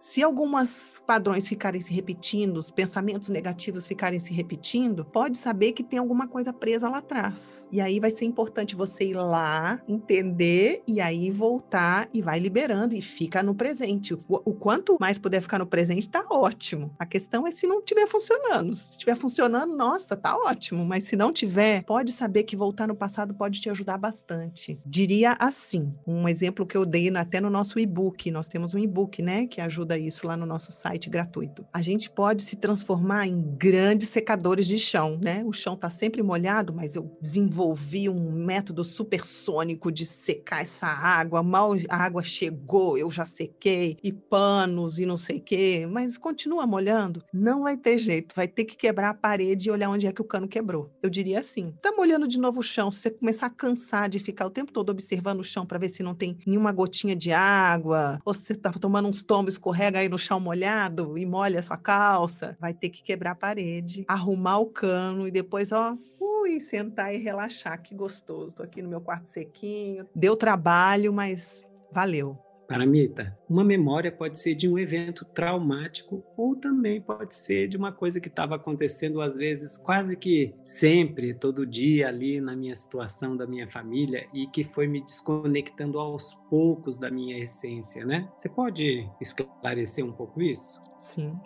[0.02, 5.84] se alguns padrões ficarem se repetindo, os pensamentos negativos ficarem se repetindo, pode saber que
[5.84, 7.68] tem alguma coisa presa lá atrás.
[7.72, 12.96] E aí vai ser importante você ir lá, entender e aí voltar e vai liberando
[12.96, 14.14] e fica no presente.
[14.14, 16.94] O, o quanto mais puder ficar no presente, está ótimo.
[16.98, 18.74] A questão é se não estiver funcionando.
[18.74, 22.96] Se estiver funcionando, nossa, tá ótimo mas se não tiver, pode saber que voltar no
[22.96, 24.80] passado pode te ajudar bastante.
[24.86, 29.19] Diria assim, um exemplo que eu dei até no nosso e-book, nós temos um e-book,
[29.22, 31.66] né, que ajuda isso lá no nosso site gratuito.
[31.74, 35.44] A gente pode se transformar em grandes secadores de chão, né?
[35.46, 41.44] O chão tá sempre molhado, mas eu desenvolvi um método supersônico de secar essa água,
[41.44, 46.18] mal a água chegou, eu já sequei, e panos e não sei o quê, mas
[46.18, 50.08] continua molhando, não vai ter jeito, vai ter que quebrar a parede e olhar onde
[50.08, 53.02] é que o cano quebrou eu diria assim: tá molhando de novo o chão, se
[53.02, 56.04] você começar a cansar de ficar o tempo todo observando o chão para ver se
[56.04, 60.08] não tem nenhuma gotinha de água, ou se você tá tomando uns tombos, escorrega aí
[60.08, 64.60] no chão molhado e molha a sua calça, vai ter que quebrar a parede, arrumar
[64.60, 67.82] o cano e depois, ó, ui, sentar e relaxar.
[67.82, 68.56] Que gostoso.
[68.56, 70.08] Tô aqui no meu quarto sequinho.
[70.16, 72.38] Deu trabalho, mas valeu
[72.70, 77.92] Paramita, uma memória pode ser de um evento traumático ou também pode ser de uma
[77.92, 83.36] coisa que estava acontecendo às vezes quase que sempre, todo dia ali na minha situação
[83.36, 88.30] da minha família e que foi me desconectando aos poucos da minha essência, né?
[88.36, 90.80] Você pode esclarecer um pouco isso?
[91.00, 91.40] Sim.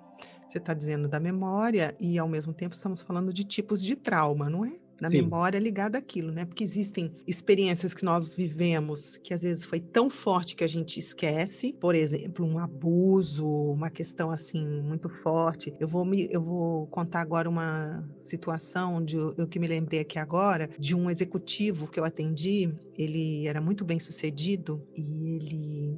[0.50, 4.50] Você está dizendo da memória e ao mesmo tempo estamos falando de tipos de trauma,
[4.50, 4.76] não é?
[5.02, 5.22] Na Sim.
[5.22, 6.46] memória ligada àquilo, né?
[6.46, 11.00] Porque existem experiências que nós vivemos que às vezes foi tão forte que a gente
[11.00, 15.74] esquece, por exemplo, um abuso, uma questão assim muito forte.
[15.80, 20.18] Eu vou me, eu vou contar agora uma situação de eu que me lembrei aqui
[20.18, 22.74] agora de um executivo que eu atendi.
[22.98, 25.98] Ele era muito bem sucedido e ele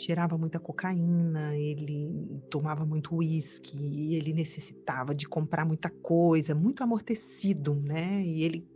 [0.00, 7.74] cheirava muita cocaína, ele tomava muito uísque, ele necessitava de comprar muita coisa, muito amortecido,
[7.74, 8.22] né?
[8.24, 8.66] E ele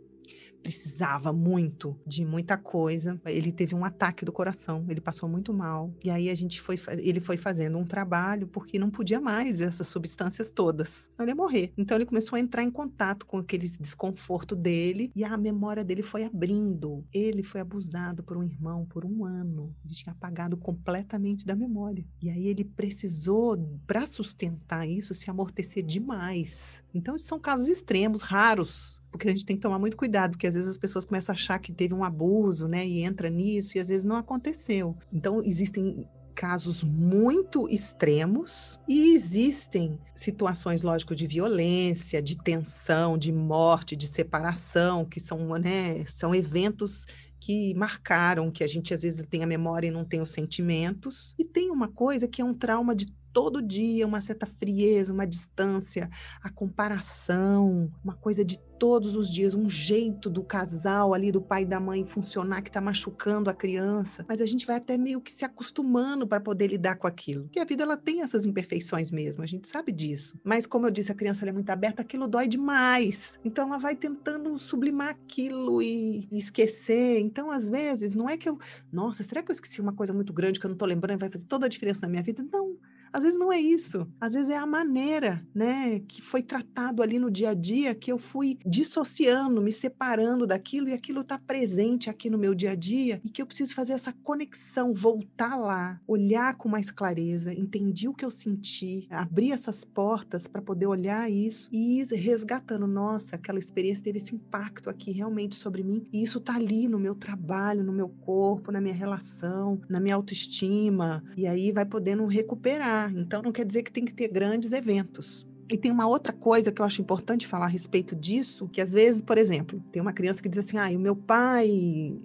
[0.65, 3.21] precisava muito de muita coisa.
[3.23, 5.93] Ele teve um ataque do coração, ele passou muito mal.
[6.03, 9.87] E aí a gente foi, ele foi fazendo um trabalho porque não podia mais essas
[9.87, 11.07] substâncias todas.
[11.11, 11.71] Senão ele ia morrer.
[11.77, 16.01] Então ele começou a entrar em contato com aquele desconforto dele e a memória dele
[16.01, 17.05] foi abrindo.
[17.13, 19.71] Ele foi abusado por um irmão por um ano.
[19.85, 22.03] Ele tinha apagado completamente da memória.
[22.19, 26.83] E aí ele precisou, para sustentar isso, se amortecer demais.
[26.91, 30.53] Então, são casos extremos, raros, porque a gente tem que tomar muito cuidado, porque às
[30.53, 33.79] vezes as pessoas começam a achar que teve um abuso, né, e entra nisso, e
[33.79, 34.95] às vezes não aconteceu.
[35.11, 43.95] Então, existem casos muito extremos e existem situações, lógico, de violência, de tensão, de morte,
[43.95, 47.05] de separação, que são, né, são eventos
[47.39, 51.33] que marcaram, que a gente às vezes tem a memória e não tem os sentimentos.
[51.39, 55.27] E tem uma coisa que é um trauma de todo dia, uma certa frieza, uma
[55.27, 56.09] distância,
[56.41, 61.63] a comparação, uma coisa de todos os dias, um jeito do casal ali, do pai
[61.63, 64.25] e da mãe funcionar que está machucando a criança.
[64.27, 67.43] Mas a gente vai até meio que se acostumando para poder lidar com aquilo.
[67.43, 70.39] Porque a vida ela tem essas imperfeições mesmo, a gente sabe disso.
[70.41, 73.37] Mas como eu disse, a criança é muito aberta, aquilo dói demais.
[73.43, 77.19] Então ela vai tentando sublimar aquilo e, esquecer.
[77.19, 78.57] Então, às vezes, não é que eu,
[78.93, 81.21] nossa, será que eu esqueci uma coisa muito grande que eu não estou lembrando e
[81.21, 82.45] vai fazer toda a diferença na minha vida?
[82.49, 82.77] Não.
[83.15, 84.05] Às vezes não é isso.
[84.19, 88.11] Às vezes é a maneira, né, que foi tratado ali no dia a dia que
[88.11, 92.75] eu fui dissociando, me separando daquilo e aquilo está presente aqui no meu dia a
[92.75, 98.09] dia e que eu preciso fazer essa conexão, voltar lá, olhar com mais clareza, entendi
[98.09, 103.37] o que eu senti, abrir essas portas para poder olhar isso e ir resgatando, nossa,
[103.37, 107.15] aquela experiência teve esse impacto aqui realmente sobre mim e isso está ali no meu
[107.15, 113.04] trabalho, no meu corpo, na minha relação, na minha autoestima e aí vai podendo recuperar
[113.11, 115.47] então não quer dizer que tem que ter grandes eventos.
[115.69, 118.93] E tem uma outra coisa que eu acho importante falar a respeito disso, que às
[118.93, 121.67] vezes, por exemplo, tem uma criança que diz assim: "Ah, o meu pai,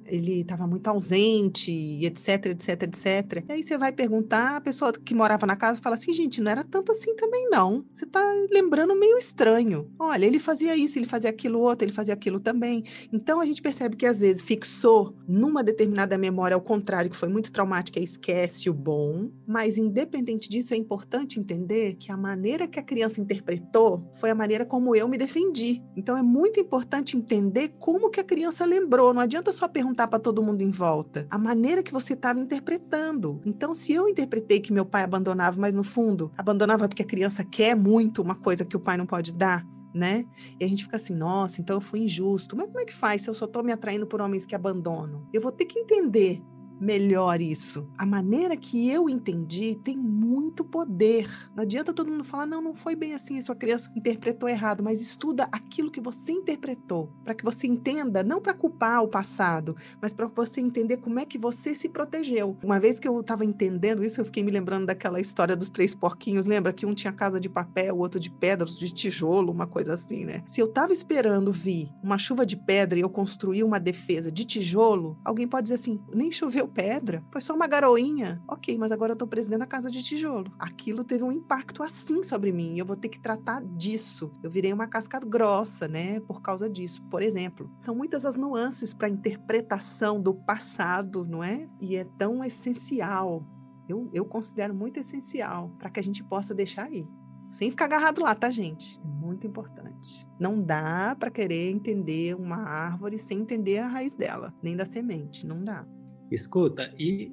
[0.07, 1.73] ele estava muito ausente,
[2.05, 3.45] etc, etc, etc".
[3.49, 6.51] E aí você vai perguntar, a pessoa que morava na casa fala assim: "Gente, não
[6.51, 7.85] era tanto assim também não.
[7.95, 9.91] Você está lembrando meio estranho.
[9.99, 12.85] Olha, ele fazia isso, ele fazia aquilo outro, ele fazia aquilo também".
[13.13, 17.29] Então a gente percebe que às vezes fixou numa determinada memória ao contrário, que foi
[17.29, 22.79] muito traumática, esquece o bom, mas independente disso é importante entender que a maneira que
[22.79, 25.83] a criança interpretou foi a maneira como eu me defendi.
[25.97, 29.15] Então é muito importante entender como que a criança lembrou.
[29.15, 31.27] Não adianta só perguntar para todo mundo em volta.
[31.31, 33.41] A maneira que você estava interpretando.
[33.45, 37.45] Então, se eu interpretei que meu pai abandonava, mas no fundo abandonava porque a criança
[37.45, 39.65] quer muito uma coisa que o pai não pode dar,
[39.95, 40.25] né?
[40.59, 42.57] E a gente fica assim, nossa, então eu fui injusto.
[42.57, 45.27] Mas como é que faz se eu só estou me atraindo por homens que abandonam?
[45.33, 46.43] Eu vou ter que entender
[46.81, 47.87] melhor isso.
[47.99, 51.29] A maneira que eu entendi tem muito poder.
[51.55, 55.01] Não adianta todo mundo falar, não, não foi bem assim, sua criança interpretou errado, mas
[55.01, 60.15] estuda aquilo que você interpretou, para que você entenda, não para culpar o passado, mas
[60.15, 62.57] para você entender como é que você se protegeu.
[62.63, 65.95] Uma vez que eu estava entendendo isso, eu fiquei me lembrando daquela história dos três
[65.95, 69.53] porquinhos, lembra que um tinha casa de papel, o outro de pedra, outro de tijolo,
[69.53, 70.43] uma coisa assim, né?
[70.47, 74.45] Se eu estava esperando vir uma chuva de pedra e eu construir uma defesa de
[74.45, 78.43] tijolo, alguém pode dizer assim, nem choveu pedra, foi só uma garoinha.
[78.49, 80.53] Ok, mas agora eu tô preso da casa de tijolo.
[80.59, 84.33] Aquilo teve um impacto assim sobre mim eu vou ter que tratar disso.
[84.43, 87.03] Eu virei uma casca grossa, né, por causa disso.
[87.11, 91.69] Por exemplo, são muitas as nuances para a interpretação do passado, não é?
[91.81, 93.45] E é tão essencial.
[93.89, 97.07] Eu, eu considero muito essencial para que a gente possa deixar aí.
[97.51, 99.01] Sem ficar agarrado lá, tá, gente?
[99.05, 100.27] É muito importante.
[100.39, 105.45] Não dá para querer entender uma árvore sem entender a raiz dela, nem da semente.
[105.45, 105.85] Não dá.
[106.31, 107.33] Escuta, e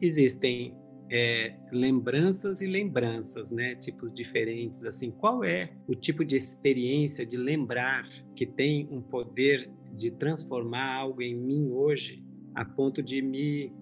[0.00, 0.74] existem
[1.10, 3.74] é, lembranças e lembranças, né?
[3.74, 5.10] Tipos diferentes, assim.
[5.10, 11.22] Qual é o tipo de experiência de lembrar que tem um poder de transformar algo
[11.22, 12.22] em mim hoje
[12.54, 13.72] a ponto de me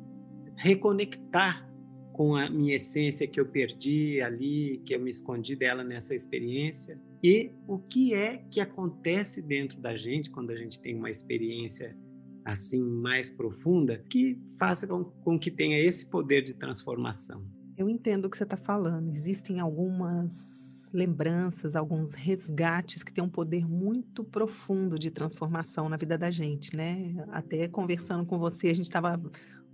[0.57, 1.68] reconectar
[2.12, 7.00] com a minha essência que eu perdi ali, que eu me escondi dela nessa experiência.
[7.22, 11.96] E o que é que acontece dentro da gente quando a gente tem uma experiência
[12.44, 17.44] assim mais profunda que faça com, com que tenha esse poder de transformação.
[17.76, 19.11] Eu entendo o que você está falando.
[19.12, 26.16] Existem algumas lembranças, alguns resgates que têm um poder muito profundo de transformação na vida
[26.16, 27.14] da gente, né?
[27.33, 29.20] Até conversando com você, a gente estava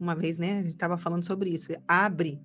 [0.01, 0.61] uma vez, né?
[0.61, 1.73] A gente estava falando sobre isso.
[1.87, 2.41] Abre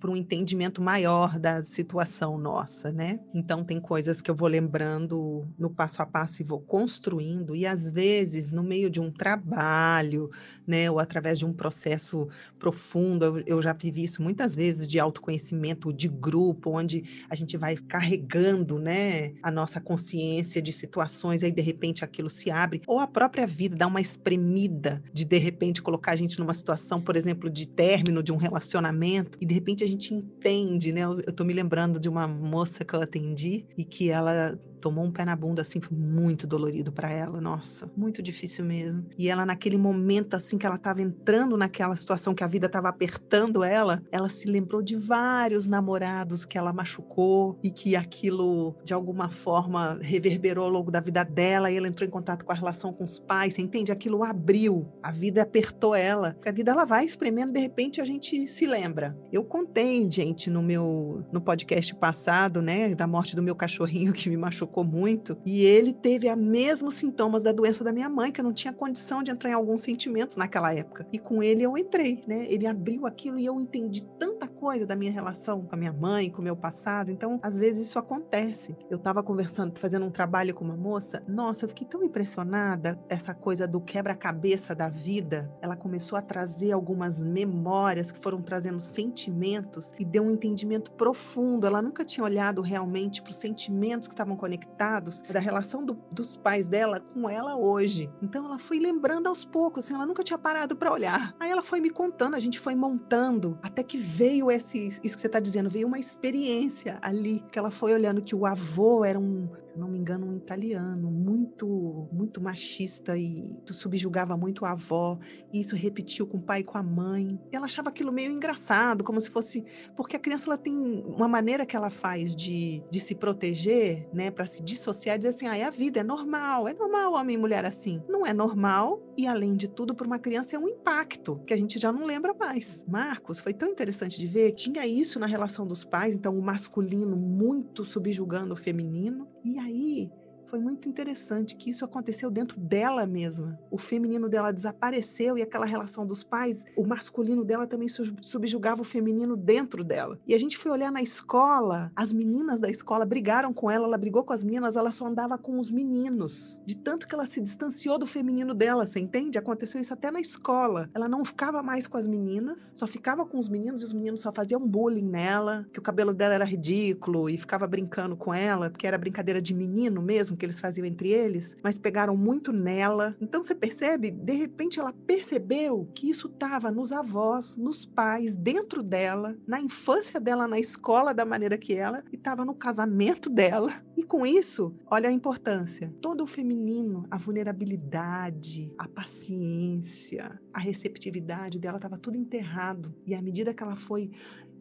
[0.00, 3.20] para um entendimento maior da situação nossa, né?
[3.34, 7.66] Então tem coisas que eu vou lembrando no passo a passo e vou construindo e
[7.66, 10.30] às vezes no meio de um trabalho,
[10.70, 15.00] né, ou através de um processo profundo, eu, eu já vivi isso muitas vezes de
[15.00, 21.50] autoconhecimento de grupo, onde a gente vai carregando, né, a nossa consciência de situações aí
[21.50, 25.82] de repente aquilo se abre, ou a própria vida dá uma espremida de de repente
[25.82, 29.82] colocar a gente numa situação, por exemplo, de término de um relacionamento e de repente
[29.82, 31.00] a gente entende, né?
[31.00, 35.04] Eu, eu tô me lembrando de uma moça que eu atendi e que ela tomou
[35.04, 39.04] um pé na bunda assim, foi muito dolorido para ela, nossa, muito difícil mesmo.
[39.16, 42.88] E ela naquele momento assim que ela estava entrando naquela situação que a vida estava
[42.88, 48.94] apertando ela, ela se lembrou de vários namorados que ela machucou e que aquilo de
[48.94, 52.54] alguma forma reverberou ao longo da vida dela e ela entrou em contato com a
[52.54, 53.90] relação com os pais, você entende?
[53.90, 58.46] Aquilo abriu, a vida apertou ela, a vida ela vai espremendo, de repente a gente
[58.46, 59.16] se lembra.
[59.32, 64.28] Eu contei, gente, no meu no podcast passado, né, da morte do meu cachorrinho que
[64.28, 65.36] me machucou muito.
[65.46, 68.72] E ele teve os mesmos sintomas da doença da minha mãe, que eu não tinha
[68.72, 71.06] condição de entrar em alguns sentimentos naquela época.
[71.12, 72.44] E com ele eu entrei, né?
[72.48, 76.28] Ele abriu aquilo e eu entendi tanta coisa da minha relação com a minha mãe,
[76.28, 77.12] com o meu passado.
[77.12, 78.76] Então, às vezes isso acontece.
[78.90, 81.22] Eu estava conversando, fazendo um trabalho com uma moça.
[81.28, 85.50] Nossa, eu fiquei tão impressionada essa coisa do quebra-cabeça da vida.
[85.62, 91.66] Ela começou a trazer algumas memórias que foram trazendo sentimentos e deu um entendimento profundo.
[91.66, 96.36] Ela nunca tinha olhado realmente para os sentimentos que estavam conectados da relação do, dos
[96.36, 98.10] pais dela com ela hoje.
[98.20, 101.34] Então ela foi lembrando aos poucos, assim, ela nunca tinha parado para olhar.
[101.38, 105.20] Aí ela foi me contando, a gente foi montando, até que veio esse, isso que
[105.20, 109.18] você está dizendo, veio uma experiência ali, que ela foi olhando que o avô era
[109.18, 115.18] um, se não me engano, um italiano, muito, muito machista e subjugava muito a avó.
[115.52, 117.38] E isso repetiu com o pai e com a mãe.
[117.52, 119.64] E ela achava aquilo meio engraçado, como se fosse.
[119.96, 124.30] Porque a criança ela tem uma maneira que ela faz de, de se proteger, né,
[124.30, 127.38] para se dissociar dizer assim: ah, é a vida, é normal, é normal homem e
[127.38, 128.02] mulher assim.
[128.08, 131.56] Não é normal e, além de tudo, para uma criança é um impacto que a
[131.56, 132.84] gente já não lembra mais.
[132.88, 137.16] Marcos, foi tão interessante de ver, tinha isso na relação dos pais, então o masculino
[137.16, 139.28] muito subjugando o feminino.
[139.44, 140.10] E aí
[140.50, 143.56] foi muito interessante que isso aconteceu dentro dela mesma.
[143.70, 147.86] O feminino dela desapareceu e aquela relação dos pais, o masculino dela também
[148.20, 150.18] subjugava o feminino dentro dela.
[150.26, 153.96] E a gente foi olhar na escola, as meninas da escola brigaram com ela, ela
[153.96, 156.60] brigou com as meninas, ela só andava com os meninos.
[156.66, 159.38] De tanto que ela se distanciou do feminino dela, você entende?
[159.38, 160.90] Aconteceu isso até na escola.
[160.92, 164.20] Ela não ficava mais com as meninas, só ficava com os meninos e os meninos
[164.20, 168.68] só faziam bullying nela, que o cabelo dela era ridículo e ficava brincando com ela,
[168.68, 173.14] porque era brincadeira de menino mesmo que eles faziam entre eles, mas pegaram muito nela.
[173.20, 178.82] Então você percebe, de repente ela percebeu que isso estava nos avós, nos pais, dentro
[178.82, 183.72] dela, na infância dela, na escola da maneira que ela, e estava no casamento dela.
[184.00, 185.94] E com isso, olha a importância.
[186.00, 192.94] Todo o feminino, a vulnerabilidade, a paciência, a receptividade dela estava tudo enterrado.
[193.04, 194.10] E à medida que ela foi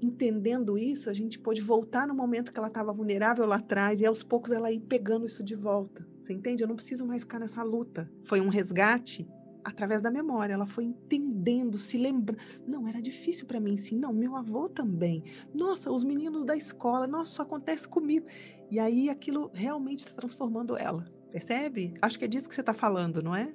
[0.02, 4.06] entendendo isso, a gente pôde voltar no momento que ela estava vulnerável lá atrás e
[4.06, 6.06] aos poucos ela ir pegando isso de volta.
[6.22, 6.62] Você entende?
[6.62, 8.12] Eu não preciso mais ficar nessa luta.
[8.24, 9.26] Foi um resgate
[9.64, 10.54] através da memória.
[10.54, 12.42] Ela foi entendendo, se lembrando.
[12.68, 13.98] Não, era difícil para mim, sim.
[13.98, 15.24] Não, meu avô também.
[15.54, 17.08] Nossa, os meninos da escola.
[17.08, 18.26] Nossa, isso acontece comigo.
[18.70, 21.05] E aí aquilo realmente está transformando ela.
[21.32, 21.93] Percebe?
[22.01, 23.53] Acho que é disso que você está falando, não é?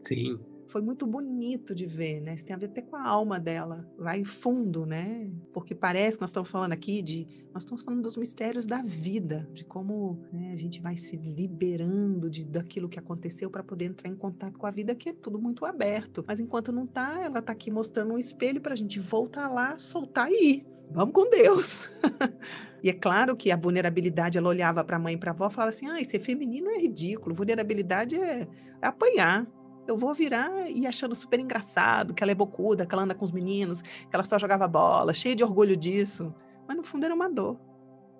[0.00, 0.38] Sim,
[0.70, 2.34] foi muito bonito de ver, né?
[2.34, 5.28] Isso tem a ver até com a alma dela, vai fundo, né?
[5.52, 9.48] Porque parece que nós estamos falando aqui de, nós estamos falando dos mistérios da vida,
[9.52, 14.08] de como né, a gente vai se liberando de daquilo que aconteceu para poder entrar
[14.08, 16.24] em contato com a vida, que é tudo muito aberto.
[16.26, 19.76] Mas enquanto não tá, ela tá aqui mostrando um espelho para a gente voltar lá,
[19.76, 20.66] soltar e ir.
[20.90, 21.88] Vamos com Deus.
[22.82, 25.48] E é claro que a vulnerabilidade, ela olhava para a mãe e para a avó
[25.48, 28.48] e falava assim: ah, ser feminino é ridículo, vulnerabilidade é,
[28.80, 29.46] é apanhar
[29.90, 33.24] eu vou virar e achando super engraçado que ela é bocuda, que ela anda com
[33.24, 36.32] os meninos, que ela só jogava bola, cheia de orgulho disso.
[36.66, 37.58] Mas no fundo era uma dor.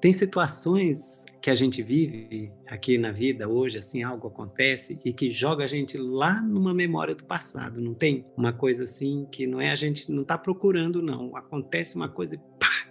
[0.01, 5.31] Tem situações que a gente vive aqui na vida hoje, assim, algo acontece e que
[5.31, 7.81] joga a gente lá numa memória do passado.
[7.81, 11.37] Não tem uma coisa assim que não é a gente não está procurando, não.
[11.37, 12.39] Acontece uma coisa e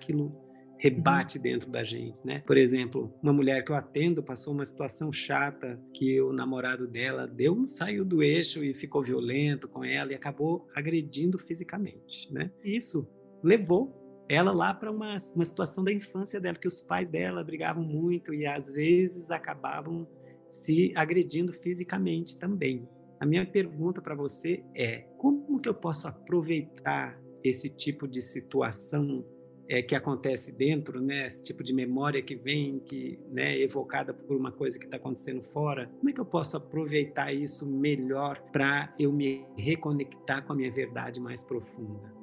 [0.10, 0.36] aquilo
[0.78, 2.42] rebate dentro da gente, né?
[2.48, 7.28] Por exemplo, uma mulher que eu atendo passou uma situação chata que o namorado dela
[7.28, 12.50] deu, saiu do eixo e ficou violento com ela e acabou agredindo fisicamente, né?
[12.64, 13.06] Isso
[13.44, 17.84] levou ela lá para uma, uma situação da infância dela, que os pais dela brigavam
[17.84, 20.08] muito e às vezes acabavam
[20.48, 22.88] se agredindo fisicamente também.
[23.20, 29.26] A minha pergunta para você é: como que eu posso aproveitar esse tipo de situação
[29.70, 34.14] é, que acontece dentro, né, esse tipo de memória que vem, que né, é evocada
[34.14, 38.42] por uma coisa que está acontecendo fora, como é que eu posso aproveitar isso melhor
[38.52, 42.19] para eu me reconectar com a minha verdade mais profunda?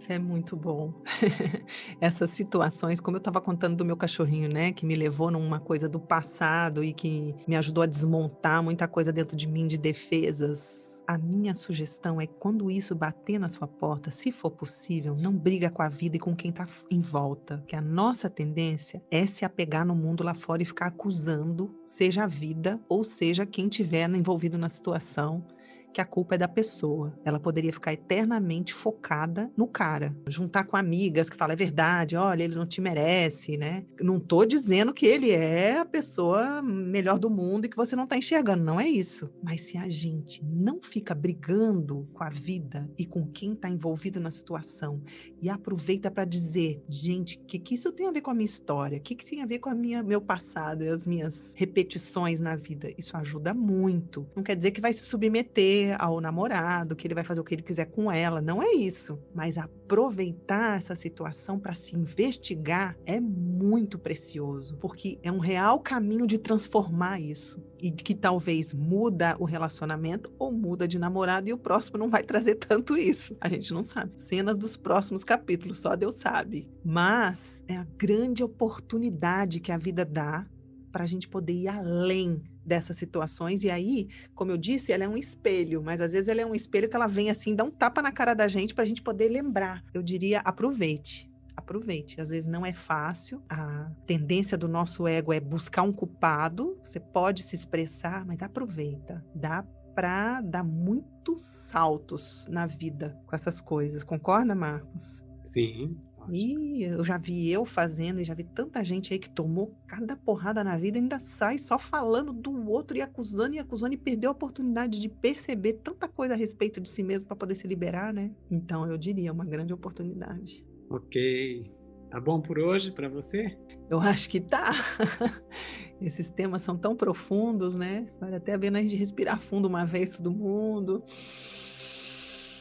[0.00, 0.94] Isso é muito bom.
[2.00, 5.90] Essas situações, como eu estava contando do meu cachorrinho, né, que me levou numa coisa
[5.90, 10.90] do passado e que me ajudou a desmontar muita coisa dentro de mim de defesas
[11.06, 15.68] a minha sugestão é quando isso bater na sua porta, se for possível, não briga
[15.68, 17.64] com a vida e com quem está em volta.
[17.66, 22.22] Que a nossa tendência é se apegar no mundo lá fora e ficar acusando, seja
[22.22, 25.44] a vida ou seja quem tiver envolvido na situação
[25.92, 27.18] que a culpa é da pessoa.
[27.24, 30.16] Ela poderia ficar eternamente focada no cara.
[30.26, 33.84] Juntar com amigas que falam, é verdade, olha, ele não te merece, né?
[34.00, 38.06] Não tô dizendo que ele é a pessoa melhor do mundo e que você não
[38.06, 39.30] tá enxergando, não é isso.
[39.42, 44.20] Mas se a gente não fica brigando com a vida e com quem tá envolvido
[44.20, 45.02] na situação
[45.40, 48.44] e aproveita para dizer, gente, o que, que isso tem a ver com a minha
[48.46, 48.98] história?
[48.98, 52.40] O que, que tem a ver com a minha, meu passado e as minhas repetições
[52.40, 52.92] na vida?
[52.96, 54.28] Isso ajuda muito.
[54.34, 57.54] Não quer dizer que vai se submeter ao namorado, que ele vai fazer o que
[57.54, 58.40] ele quiser com ela.
[58.40, 59.18] Não é isso.
[59.34, 66.26] Mas aproveitar essa situação para se investigar é muito precioso, porque é um real caminho
[66.26, 67.62] de transformar isso.
[67.78, 72.22] E que talvez muda o relacionamento ou muda de namorado e o próximo não vai
[72.22, 73.36] trazer tanto isso.
[73.40, 74.12] A gente não sabe.
[74.16, 76.68] Cenas dos próximos capítulos, só Deus sabe.
[76.84, 80.46] Mas é a grande oportunidade que a vida dá
[80.90, 83.64] para a gente poder ir além dessas situações.
[83.64, 86.54] E aí, como eu disse, ela é um espelho, mas às vezes ela é um
[86.54, 89.02] espelho que ela vem assim, dá um tapa na cara da gente para a gente
[89.02, 89.84] poder lembrar.
[89.92, 91.30] Eu diria, aproveite.
[91.56, 92.20] Aproveite.
[92.20, 93.42] Às vezes não é fácil.
[93.48, 96.78] A tendência do nosso ego é buscar um culpado.
[96.82, 99.24] Você pode se expressar, mas aproveita.
[99.34, 99.62] Dá
[99.94, 104.02] para dar muitos saltos na vida com essas coisas.
[104.02, 105.24] Concorda, Marcos?
[105.42, 105.96] Sim,
[106.28, 110.16] e eu já vi eu fazendo, e já vi tanta gente aí que tomou cada
[110.16, 113.96] porrada na vida e ainda sai só falando do outro e acusando e acusando e
[113.96, 117.66] perdeu a oportunidade de perceber tanta coisa a respeito de si mesmo para poder se
[117.66, 118.30] liberar, né?
[118.50, 120.64] Então eu diria uma grande oportunidade.
[120.88, 121.72] Ok.
[122.10, 123.56] Tá bom por hoje para você?
[123.88, 124.70] Eu acho que tá.
[126.00, 128.08] Esses temas são tão profundos, né?
[128.20, 131.04] Vale até a pena a gente respirar fundo uma vez todo mundo.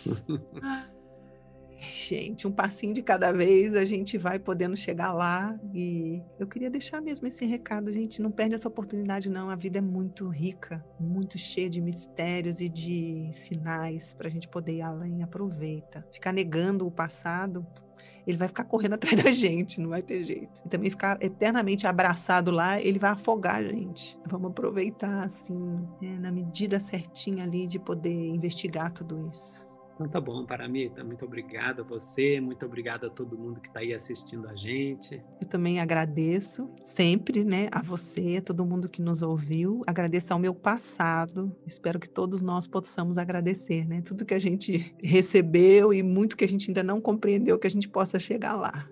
[1.82, 5.58] gente, um passinho de cada vez a gente vai podendo chegar lá.
[5.74, 9.50] E eu queria deixar mesmo esse recado, gente, não perde essa oportunidade não.
[9.50, 14.48] A vida é muito rica, muito cheia de mistérios e de sinais para a gente
[14.48, 15.24] poder ir além.
[15.24, 16.06] Aproveita.
[16.12, 17.66] Ficar negando o passado,
[18.26, 20.62] ele vai ficar correndo atrás da gente, não vai ter jeito.
[20.66, 24.20] E também ficar eternamente abraçado lá, ele vai afogar a gente.
[24.28, 25.58] Vamos aproveitar, assim,
[26.02, 29.69] né, na medida certinha ali de poder investigar tudo isso.
[30.00, 33.82] Então tá bom, Paramita, muito obrigado a você, muito obrigado a todo mundo que está
[33.82, 35.22] aí assistindo a gente.
[35.42, 40.40] Eu também agradeço sempre, né, a você, a todo mundo que nos ouviu, agradeço ao
[40.40, 46.02] meu passado, espero que todos nós possamos agradecer, né, tudo que a gente recebeu e
[46.02, 48.90] muito que a gente ainda não compreendeu, que a gente possa chegar lá.